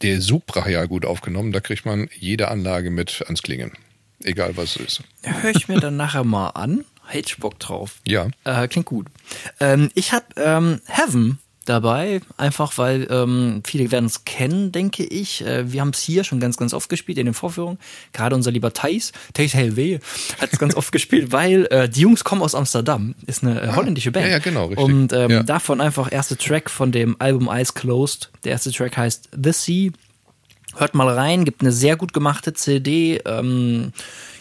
der 0.00 0.14
ist 0.14 0.24
so 0.26 0.42
brachial 0.44 0.88
gut 0.88 1.04
aufgenommen, 1.04 1.52
da 1.52 1.60
kriegt 1.60 1.84
man 1.84 2.08
jede 2.18 2.48
Anlage 2.48 2.90
mit 2.90 3.22
ans 3.26 3.42
Klingen. 3.42 3.72
Egal 4.24 4.56
was 4.56 4.76
es 4.76 4.98
ist. 4.98 5.02
Höre 5.22 5.50
ich 5.54 5.68
mir 5.68 5.78
dann 5.78 5.96
nachher 5.96 6.24
mal 6.24 6.48
an. 6.50 6.86
Hätte 7.08 7.28
ich 7.28 7.36
Bock 7.38 7.58
drauf. 7.58 7.96
Ja. 8.06 8.28
Äh, 8.44 8.68
klingt 8.68 8.86
gut. 8.86 9.06
Ähm, 9.60 9.90
ich 9.94 10.12
habe 10.12 10.24
ähm, 10.36 10.80
Heaven 10.86 11.38
dabei, 11.64 12.20
einfach 12.36 12.78
weil 12.78 13.08
ähm, 13.10 13.60
viele 13.66 13.90
werden 13.90 14.06
es 14.06 14.24
kennen, 14.24 14.70
denke 14.70 15.02
ich. 15.04 15.44
Äh, 15.44 15.72
wir 15.72 15.80
haben 15.80 15.90
es 15.90 16.00
hier 16.00 16.22
schon 16.22 16.38
ganz, 16.38 16.56
ganz 16.56 16.72
oft 16.72 16.88
gespielt 16.88 17.18
in 17.18 17.26
den 17.26 17.34
Vorführungen. 17.34 17.78
Gerade 18.12 18.36
unser 18.36 18.52
lieber 18.52 18.72
Thais, 18.72 19.10
Thais 19.34 19.52
Helve, 19.54 19.98
hat 20.40 20.52
es 20.52 20.60
ganz 20.60 20.76
oft 20.76 20.92
gespielt, 20.92 21.32
weil 21.32 21.66
äh, 21.72 21.88
die 21.88 22.02
Jungs 22.02 22.22
kommen 22.22 22.42
aus 22.42 22.54
Amsterdam. 22.54 23.16
Ist 23.26 23.42
eine 23.42 23.60
äh, 23.60 23.72
holländische 23.74 24.12
Band. 24.12 24.26
ja, 24.26 24.32
ja, 24.34 24.38
genau, 24.38 24.66
richtig. 24.66 24.84
Und 24.84 25.12
ähm, 25.12 25.30
Ja. 25.30 25.42
davon 25.42 25.80
einfach 25.80 26.12
erste 26.12 26.36
Track 26.36 26.70
von 26.70 26.92
dem 26.92 27.16
Album 27.18 27.48
Eyes 27.48 27.74
Closed. 27.74 28.30
Der 28.44 28.52
erste 28.52 28.70
Track 28.70 28.96
heißt 28.96 29.30
The 29.32 29.52
Sea. 29.52 29.90
Hört 30.76 30.94
mal 30.94 31.08
rein, 31.08 31.44
gibt 31.44 31.62
eine 31.62 31.72
sehr 31.72 31.96
gut 31.96 32.12
gemachte 32.12 32.52
CD. 32.52 33.20
Ähm, 33.24 33.92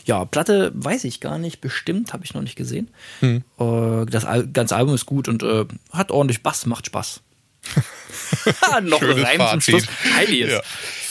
ja, 0.05 0.23
Platte 0.25 0.71
weiß 0.75 1.03
ich 1.05 1.19
gar 1.19 1.37
nicht, 1.37 1.61
bestimmt, 1.61 2.13
habe 2.13 2.23
ich 2.25 2.33
noch 2.33 2.41
nicht 2.41 2.55
gesehen. 2.55 2.89
Hm. 3.21 3.43
Äh, 3.59 4.05
das 4.05 4.25
Al 4.25 4.47
ganze 4.47 4.75
Album 4.75 4.93
ist 4.93 5.05
gut 5.05 5.27
und 5.27 5.43
äh, 5.43 5.65
hat 5.91 6.11
ordentlich 6.11 6.43
Bass, 6.43 6.65
macht 6.65 6.85
Spaß. 6.87 7.21
noch 8.83 9.01
ein 9.01 9.07
Schönes 9.07 9.29
zum 9.29 9.37
Fazit. 9.37 9.63
Schluss. 9.63 9.87
Heiliges. 10.15 10.51
Ja. 10.51 10.61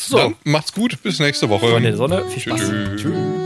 So, 0.06 0.18
Dann 0.18 0.36
macht's 0.44 0.72
gut, 0.72 1.02
bis 1.02 1.18
nächste 1.18 1.48
Woche. 1.48 1.80
Der 1.80 1.96
Sonne, 1.96 2.28
viel 2.28 2.42
Spaß. 2.42 2.60
Tschüss. 2.60 3.02
Tschüss. 3.02 3.43